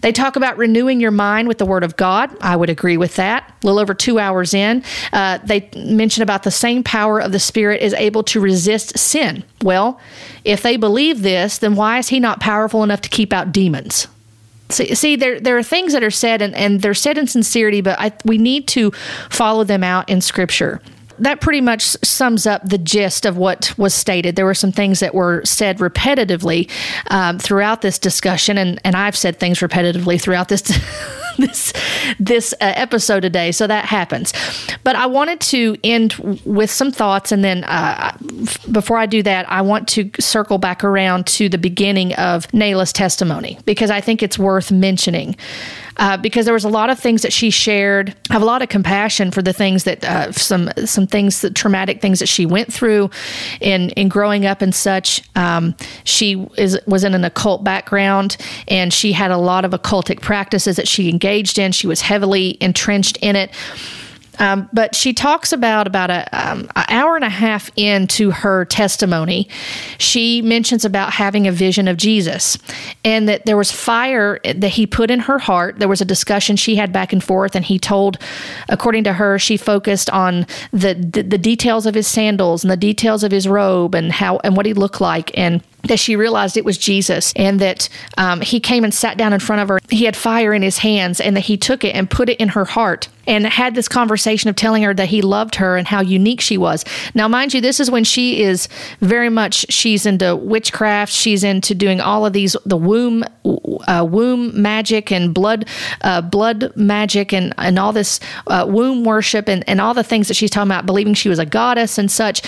[0.00, 2.30] They talk about renewing your mind with the Word of God.
[2.40, 3.48] I would agree with that.
[3.62, 4.82] A little over two hours in,
[5.12, 9.44] uh, they mention about the same power of the Spirit is able to resist sin.
[9.62, 10.00] Well,
[10.44, 14.08] if they believe this, then why is he not powerful enough to keep out demons?
[14.70, 17.82] See, see, there there are things that are said, and, and they're said in sincerity,
[17.82, 18.92] but I, we need to
[19.30, 20.80] follow them out in Scripture
[21.18, 24.36] that pretty much sums up the gist of what was stated.
[24.36, 26.70] There were some things that were said repetitively
[27.10, 30.62] um, throughout this discussion, and, and I've said things repetitively throughout this.
[31.38, 31.72] this
[32.20, 34.32] this uh, episode today so that happens
[34.84, 36.12] but i wanted to end
[36.44, 38.16] with some thoughts and then uh,
[38.70, 42.92] before i do that i want to circle back around to the beginning of nyla's
[42.92, 45.34] testimony because i think it's worth mentioning
[45.96, 48.14] uh, because there was a lot of things that she shared.
[48.30, 51.54] I have a lot of compassion for the things that uh, some some things, that
[51.54, 53.10] traumatic things that she went through
[53.60, 55.22] in in growing up and such.
[55.36, 58.36] Um, she is was in an occult background,
[58.68, 61.72] and she had a lot of occultic practices that she engaged in.
[61.72, 63.50] She was heavily entrenched in it.
[64.38, 68.64] Um, but she talks about about a um, an hour and a half into her
[68.64, 69.48] testimony,
[69.98, 72.58] she mentions about having a vision of Jesus,
[73.04, 75.78] and that there was fire that he put in her heart.
[75.78, 78.18] There was a discussion she had back and forth, and he told,
[78.68, 82.76] according to her, she focused on the the, the details of his sandals and the
[82.76, 86.56] details of his robe and how and what he looked like and that she realized
[86.56, 87.88] it was Jesus and that
[88.18, 89.78] um, he came and sat down in front of her.
[89.90, 92.48] He had fire in his hands and that he took it and put it in
[92.50, 96.00] her heart and had this conversation of telling her that he loved her and how
[96.00, 96.84] unique she was.
[97.14, 98.68] Now, mind you, this is when she is
[99.00, 101.12] very much she's into witchcraft.
[101.12, 103.24] She's into doing all of these the womb
[103.86, 105.66] uh, womb magic and blood
[106.02, 110.28] uh, blood magic and and all this uh, womb worship and, and all the things
[110.28, 112.42] that she's talking about, believing she was a goddess and such.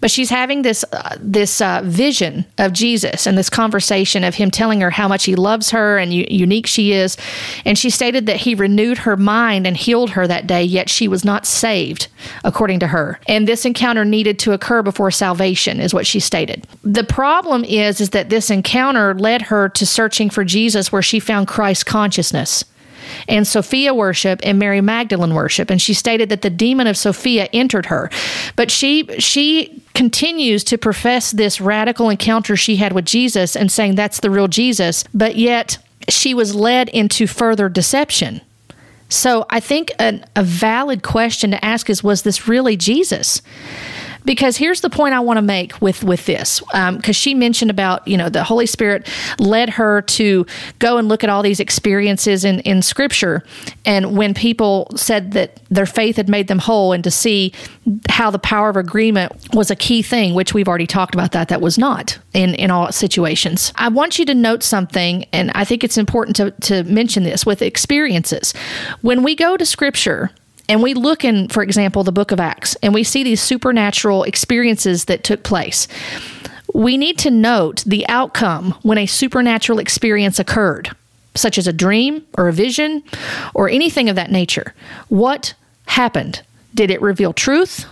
[0.00, 4.50] But she's having this uh, this uh, vision of Jesus and this conversation of him
[4.50, 7.16] telling her how much he loves her and u- unique she is.
[7.64, 11.06] And she stated that he renewed her mind and healed her that day, yet she
[11.06, 12.08] was not saved,
[12.42, 13.20] according to her.
[13.28, 16.66] And this encounter needed to occur before salvation, is what she stated.
[16.82, 21.20] The problem is, is that this encounter led her to searching for Jesus where she
[21.20, 22.64] found Christ consciousness.
[23.28, 25.70] and Sophia worship and Mary Magdalene worship.
[25.70, 28.10] And she stated that the demon of Sophia entered her.
[28.56, 33.94] But she she continues to profess this radical encounter she had with Jesus and saying
[33.94, 38.40] that's the real Jesus, but yet she was led into further deception.
[39.08, 43.42] So I think an, a valid question to ask is was this really Jesus?
[44.24, 47.70] Because here's the point I want to make with with this because um, she mentioned
[47.70, 50.46] about you know the Holy Spirit led her to
[50.78, 53.42] go and look at all these experiences in in Scripture,
[53.84, 57.52] and when people said that their faith had made them whole, and to see
[58.08, 61.48] how the power of agreement was a key thing, which we've already talked about that
[61.48, 63.72] that was not in in all situations.
[63.76, 67.46] I want you to note something, and I think it's important to to mention this
[67.46, 68.52] with experiences
[69.00, 70.30] when we go to Scripture
[70.70, 74.22] and we look in, for example, the book of Acts, and we see these supernatural
[74.22, 75.88] experiences that took place,
[76.72, 80.90] we need to note the outcome when a supernatural experience occurred,
[81.34, 83.02] such as a dream or a vision
[83.52, 84.72] or anything of that nature.
[85.08, 85.54] What
[85.86, 86.42] happened?
[86.72, 87.86] Did it reveal truth?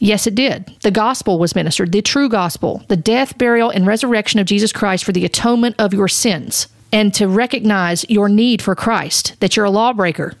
[0.00, 0.66] Yes, it did.
[0.82, 5.04] The gospel was ministered, the true gospel, the death, burial, and resurrection of Jesus Christ
[5.04, 9.66] for the atonement of your sins, and to recognize your need for Christ, that you're
[9.66, 10.34] a lawbreaker,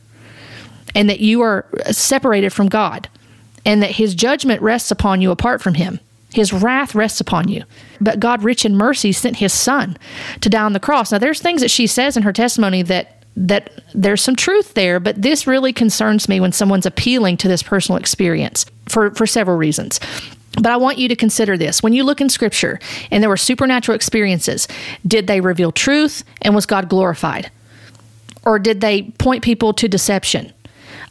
[0.96, 3.08] and that you are separated from God
[3.66, 6.00] and that his judgment rests upon you apart from him.
[6.32, 7.64] His wrath rests upon you.
[8.00, 9.98] But God, rich in mercy, sent his son
[10.40, 11.12] to die on the cross.
[11.12, 14.98] Now, there's things that she says in her testimony that that there's some truth there,
[14.98, 19.58] but this really concerns me when someone's appealing to this personal experience for, for several
[19.58, 20.00] reasons.
[20.54, 21.82] But I want you to consider this.
[21.82, 24.66] When you look in scripture and there were supernatural experiences,
[25.06, 27.50] did they reveal truth and was God glorified?
[28.42, 30.52] Or did they point people to deception?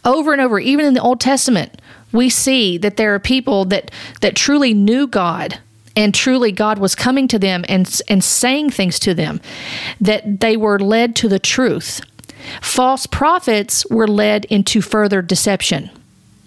[0.05, 3.91] Over and over, even in the Old Testament, we see that there are people that,
[4.21, 5.59] that truly knew God
[5.95, 9.41] and truly God was coming to them and, and saying things to them,
[9.99, 12.01] that they were led to the truth.
[12.61, 15.89] False prophets were led into further deception.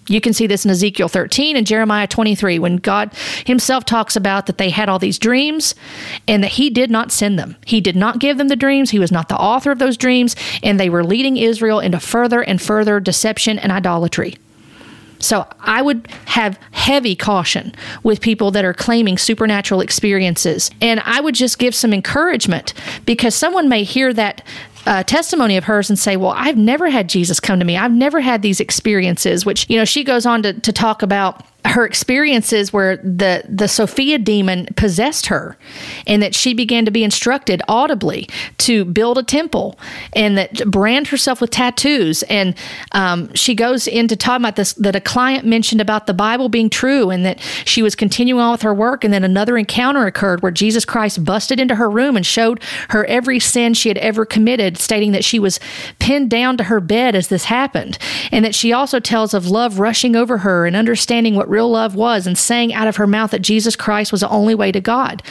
[0.09, 3.13] You can see this in Ezekiel 13 and Jeremiah 23 when God
[3.45, 5.75] himself talks about that they had all these dreams
[6.27, 7.55] and that he did not send them.
[7.65, 8.89] He did not give them the dreams.
[8.89, 12.41] He was not the author of those dreams and they were leading Israel into further
[12.41, 14.35] and further deception and idolatry.
[15.19, 17.73] So I would have heavy caution
[18.03, 20.71] with people that are claiming supernatural experiences.
[20.81, 22.73] And I would just give some encouragement
[23.05, 24.41] because someone may hear that
[24.85, 27.77] uh, testimony of hers and say, Well, I've never had Jesus come to me.
[27.77, 31.43] I've never had these experiences, which, you know, she goes on to, to talk about
[31.69, 35.55] her experiences where the the Sophia demon possessed her
[36.07, 38.27] and that she began to be instructed audibly
[38.57, 39.79] to build a temple
[40.13, 42.23] and that brand herself with tattoos.
[42.23, 42.55] And
[42.93, 46.71] um, she goes into talking about this that a client mentioned about the Bible being
[46.71, 49.03] true and that she was continuing on with her work.
[49.03, 53.05] And then another encounter occurred where Jesus Christ busted into her room and showed her
[53.05, 55.59] every sin she had ever committed stating that she was
[55.99, 57.99] pinned down to her bed as this happened.
[58.31, 61.95] And that she also tells of love rushing over her and understanding what real love
[61.95, 64.79] was and saying out of her mouth that Jesus Christ was the only way to
[64.79, 65.23] God.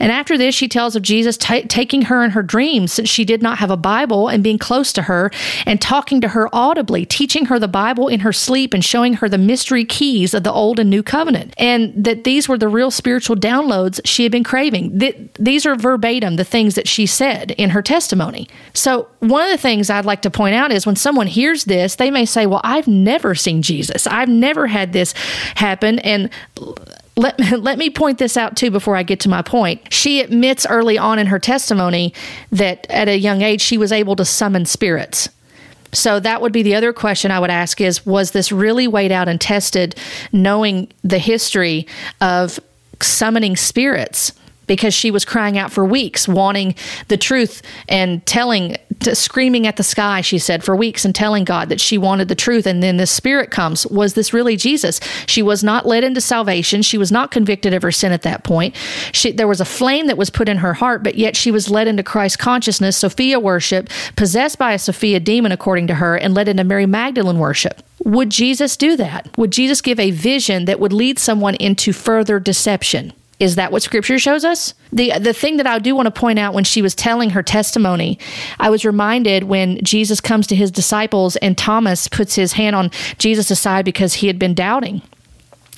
[0.00, 3.24] And after this, she tells of Jesus t- taking her in her dreams since she
[3.24, 5.30] did not have a Bible and being close to her
[5.66, 9.28] and talking to her audibly, teaching her the Bible in her sleep and showing her
[9.28, 11.54] the mystery keys of the Old and New Covenant.
[11.58, 14.98] And that these were the real spiritual downloads she had been craving.
[14.98, 18.48] Th- these are verbatim the things that she said in her testimony.
[18.72, 21.96] So, one of the things I'd like to point out is when someone hears this,
[21.96, 24.06] they may say, Well, I've never seen Jesus.
[24.06, 25.12] I've never had this
[25.56, 25.98] happen.
[25.98, 26.30] And
[27.20, 29.92] let, let me point this out too before I get to my point.
[29.92, 32.14] She admits early on in her testimony
[32.50, 35.28] that at a young age she was able to summon spirits.
[35.92, 39.12] So that would be the other question I would ask is was this really weighed
[39.12, 39.96] out and tested
[40.32, 41.86] knowing the history
[42.20, 42.58] of
[43.00, 44.32] summoning spirits?
[44.70, 46.76] Because she was crying out for weeks, wanting
[47.08, 51.70] the truth and telling, screaming at the sky, she said, for weeks and telling God
[51.70, 52.66] that she wanted the truth.
[52.66, 53.84] And then this spirit comes.
[53.88, 55.00] Was this really Jesus?
[55.26, 56.82] She was not led into salvation.
[56.82, 58.76] She was not convicted of her sin at that point.
[59.10, 61.68] She, there was a flame that was put in her heart, but yet she was
[61.68, 66.32] led into Christ consciousness, Sophia worship, possessed by a Sophia demon, according to her, and
[66.32, 67.82] led into Mary Magdalene worship.
[68.04, 69.36] Would Jesus do that?
[69.36, 73.12] Would Jesus give a vision that would lead someone into further deception?
[73.40, 74.74] Is that what scripture shows us?
[74.92, 77.42] The the thing that I do want to point out when she was telling her
[77.42, 78.18] testimony,
[78.58, 82.90] I was reminded when Jesus comes to his disciples and Thomas puts his hand on
[83.18, 85.02] Jesus' side because he had been doubting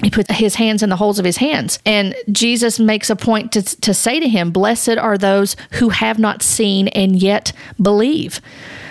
[0.02, 1.78] he put his hands in the holes of his hands.
[1.86, 6.18] And Jesus makes a point to, to say to him, Blessed are those who have
[6.18, 8.40] not seen and yet believe.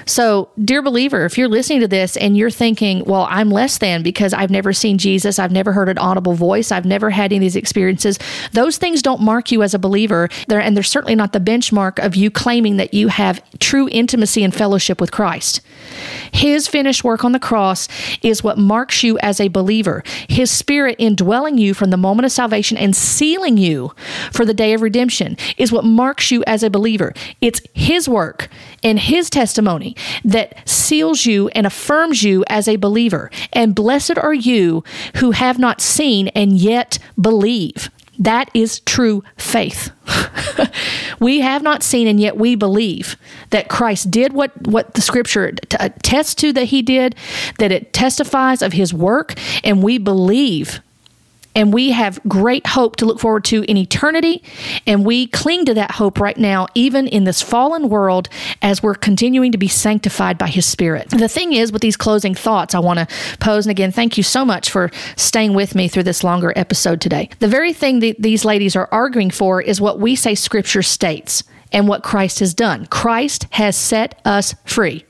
[0.05, 4.03] So, dear believer, if you're listening to this and you're thinking, well, I'm less than
[4.03, 7.37] because I've never seen Jesus, I've never heard an audible voice, I've never had any
[7.37, 8.19] of these experiences,
[8.51, 10.29] those things don't mark you as a believer.
[10.47, 14.43] They're, and they're certainly not the benchmark of you claiming that you have true intimacy
[14.43, 15.61] and fellowship with Christ.
[16.31, 17.87] His finished work on the cross
[18.21, 20.03] is what marks you as a believer.
[20.27, 23.93] His spirit indwelling you from the moment of salvation and sealing you
[24.31, 27.13] for the day of redemption is what marks you as a believer.
[27.41, 28.49] It's His work
[28.83, 33.29] and His testimony that seals you and affirms you as a believer.
[33.53, 34.83] And blessed are you
[35.17, 37.89] who have not seen and yet believe.
[38.19, 39.91] That is true faith.
[41.19, 43.15] we have not seen and yet we believe
[43.49, 47.15] that Christ did what, what the scripture t- attests to that he did,
[47.57, 49.33] that it testifies of his work,
[49.63, 50.81] and we believe
[51.55, 54.43] and we have great hope to look forward to in eternity.
[54.87, 58.29] And we cling to that hope right now, even in this fallen world,
[58.61, 61.09] as we're continuing to be sanctified by His Spirit.
[61.09, 63.07] The thing is, with these closing thoughts, I want to
[63.39, 67.01] pose, and again, thank you so much for staying with me through this longer episode
[67.01, 67.29] today.
[67.39, 71.43] The very thing that these ladies are arguing for is what we say Scripture states
[71.71, 72.85] and what Christ has done.
[72.87, 75.05] Christ has set us free.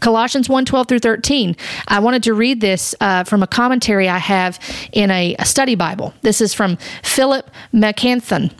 [0.00, 1.56] Colossians 1 12 through 13.
[1.88, 4.58] I wanted to read this uh, from a commentary I have
[4.92, 6.14] in a, a study Bible.
[6.22, 8.50] This is from Philip Melanchthon.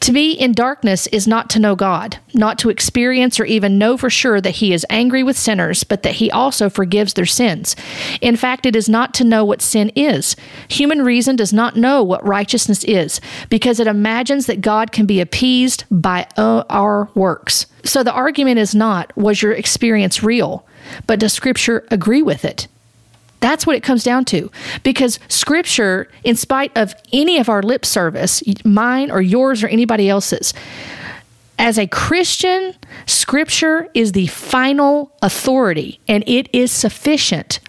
[0.00, 3.96] To be in darkness is not to know God, not to experience or even know
[3.96, 7.76] for sure that He is angry with sinners, but that He also forgives their sins.
[8.20, 10.36] In fact, it is not to know what sin is.
[10.68, 15.20] Human reason does not know what righteousness is, because it imagines that God can be
[15.20, 17.66] appeased by uh, our works.
[17.84, 20.66] So the argument is not, was your experience real,
[21.06, 22.66] but does Scripture agree with it?
[23.40, 24.50] That's what it comes down to.
[24.82, 30.08] Because scripture, in spite of any of our lip service, mine or yours or anybody
[30.08, 30.54] else's,
[31.58, 32.74] as a Christian,
[33.06, 37.60] scripture is the final authority and it is sufficient.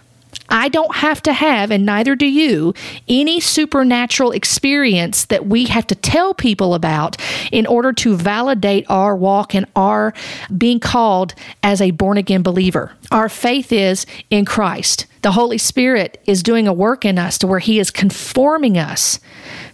[0.51, 2.73] I don't have to have, and neither do you,
[3.07, 7.17] any supernatural experience that we have to tell people about
[7.51, 10.13] in order to validate our walk and our
[10.55, 11.33] being called
[11.63, 12.91] as a born again believer.
[13.11, 15.07] Our faith is in Christ.
[15.21, 19.19] The Holy Spirit is doing a work in us to where He is conforming us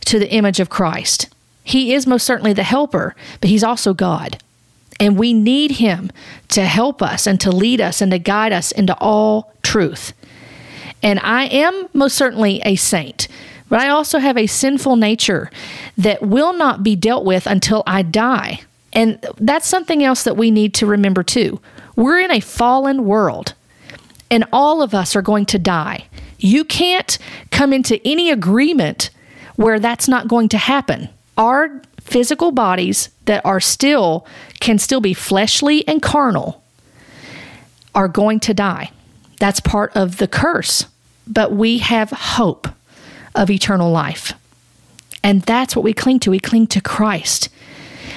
[0.06, 1.30] to the image of Christ.
[1.64, 4.38] He is most certainly the helper, but He's also God.
[5.00, 6.12] And we need Him
[6.50, 10.14] to help us and to lead us and to guide us into all truth.
[11.04, 13.28] And I am most certainly a saint,
[13.70, 15.52] but I also have a sinful nature
[15.98, 18.62] that will not be dealt with until I die.
[18.94, 21.60] And that's something else that we need to remember too.
[21.96, 23.54] We're in a fallen world,
[24.32, 26.08] and all of us are going to die.
[26.40, 27.18] You can't
[27.52, 29.10] come into any agreement
[29.56, 31.10] where that's not going to happen.
[31.38, 34.26] Our physical bodies that are still,
[34.60, 36.64] can still be fleshly and carnal,
[37.94, 38.92] are going to die.
[39.40, 40.86] That's part of the curse.
[41.28, 42.68] But we have hope
[43.36, 44.34] of eternal life.
[45.24, 46.32] And that's what we cling to.
[46.32, 47.50] We cling to Christ.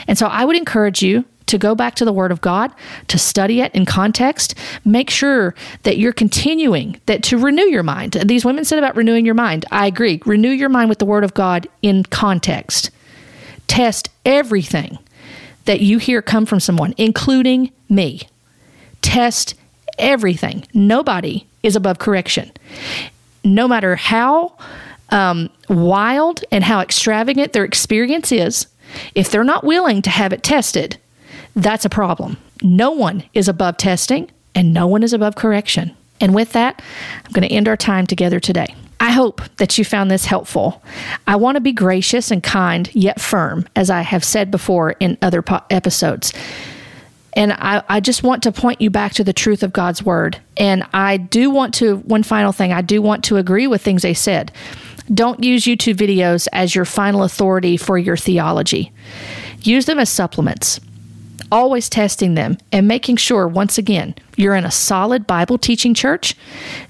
[0.07, 2.73] And so I would encourage you to go back to the Word of God,
[3.09, 4.55] to study it in context.
[4.85, 8.13] Make sure that you're continuing that to renew your mind.
[8.13, 9.67] These women said about renewing your mind.
[9.73, 10.23] I agree.
[10.25, 12.91] Renew your mind with the Word of God in context.
[13.67, 14.99] Test everything
[15.65, 18.23] that you hear come from someone, including me.
[19.03, 19.55] Test
[20.01, 20.67] everything.
[20.75, 22.51] Nobody is above correction.
[23.45, 24.57] No matter how
[25.11, 28.67] um, wild and how extravagant their experience is,
[29.15, 30.99] if they're not willing to have it tested,
[31.55, 32.37] that's a problem.
[32.63, 35.97] No one is above testing and no one is above correction.
[36.21, 36.83] And with that,
[37.25, 38.75] I'm going to end our time together today.
[39.01, 40.83] I hope that you found this helpful.
[41.27, 45.17] I want to be gracious and kind, yet firm, as I have said before in
[45.23, 46.35] other po- episodes.
[47.35, 50.41] And I, I just want to point you back to the truth of God's word.
[50.57, 54.03] And I do want to, one final thing, I do want to agree with things
[54.03, 54.53] they said.
[55.13, 58.93] Don't use YouTube videos as your final authority for your theology,
[59.63, 60.81] use them as supplements
[61.53, 66.35] always testing them and making sure, once again, you're in a solid Bible teaching church,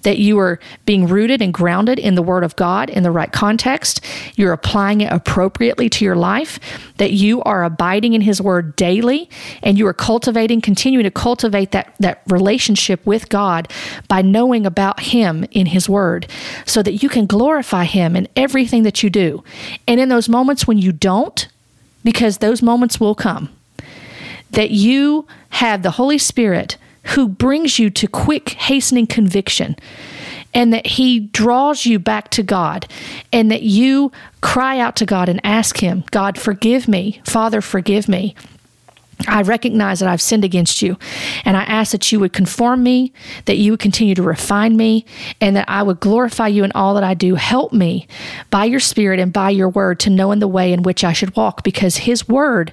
[0.02, 3.32] that you are being rooted and grounded in the Word of God in the right
[3.32, 4.04] context,
[4.36, 6.60] you're applying it appropriately to your life,
[6.98, 9.28] that you are abiding in His Word daily,
[9.62, 13.68] and you are cultivating, continuing to cultivate that, that relationship with God
[14.08, 16.28] by knowing about Him in His Word,
[16.66, 19.42] so that you can glorify Him in everything that you do.
[19.88, 21.48] And in those moments when you don't,
[22.04, 23.50] because those moments will come
[24.52, 29.76] that you have the Holy Spirit who brings you to quick, hastening conviction,
[30.52, 32.86] and that He draws you back to God,
[33.32, 38.08] and that you cry out to God and ask Him, God, forgive me, Father, forgive
[38.08, 38.34] me.
[39.28, 40.98] I recognize that I've sinned against you,
[41.44, 43.12] and I ask that you would conform me,
[43.44, 45.04] that you would continue to refine me,
[45.40, 47.34] and that I would glorify you in all that I do.
[47.34, 48.08] Help me
[48.50, 51.12] by your Spirit and by your word to know in the way in which I
[51.12, 52.72] should walk, because His word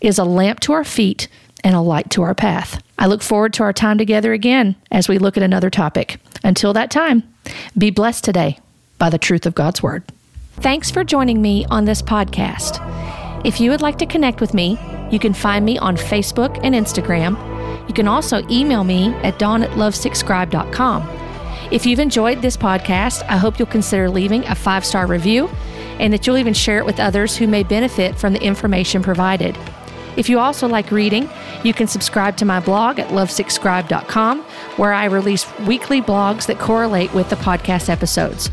[0.00, 1.28] is a lamp to our feet
[1.64, 2.82] and a light to our path.
[2.98, 6.18] I look forward to our time together again as we look at another topic.
[6.44, 7.22] Until that time,
[7.76, 8.58] be blessed today
[8.98, 10.04] by the truth of God's word.
[10.54, 13.25] Thanks for joining me on this podcast.
[13.46, 14.76] If you would like to connect with me,
[15.12, 17.38] you can find me on Facebook and Instagram.
[17.86, 21.08] You can also email me at dawn at lovesickscribe.com.
[21.70, 25.48] If you've enjoyed this podcast, I hope you'll consider leaving a five star review
[26.00, 29.56] and that you'll even share it with others who may benefit from the information provided.
[30.16, 31.30] If you also like reading,
[31.62, 34.42] you can subscribe to my blog at lovesickscribe.com,
[34.76, 38.50] where I release weekly blogs that correlate with the podcast episodes.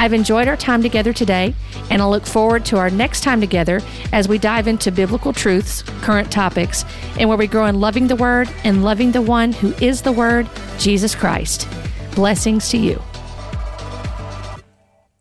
[0.00, 1.54] I've enjoyed our time together today,
[1.90, 3.82] and I look forward to our next time together
[4.14, 6.86] as we dive into biblical truths, current topics,
[7.18, 10.10] and where we grow in loving the Word and loving the one who is the
[10.10, 10.48] Word,
[10.78, 11.68] Jesus Christ.
[12.14, 13.09] Blessings to you.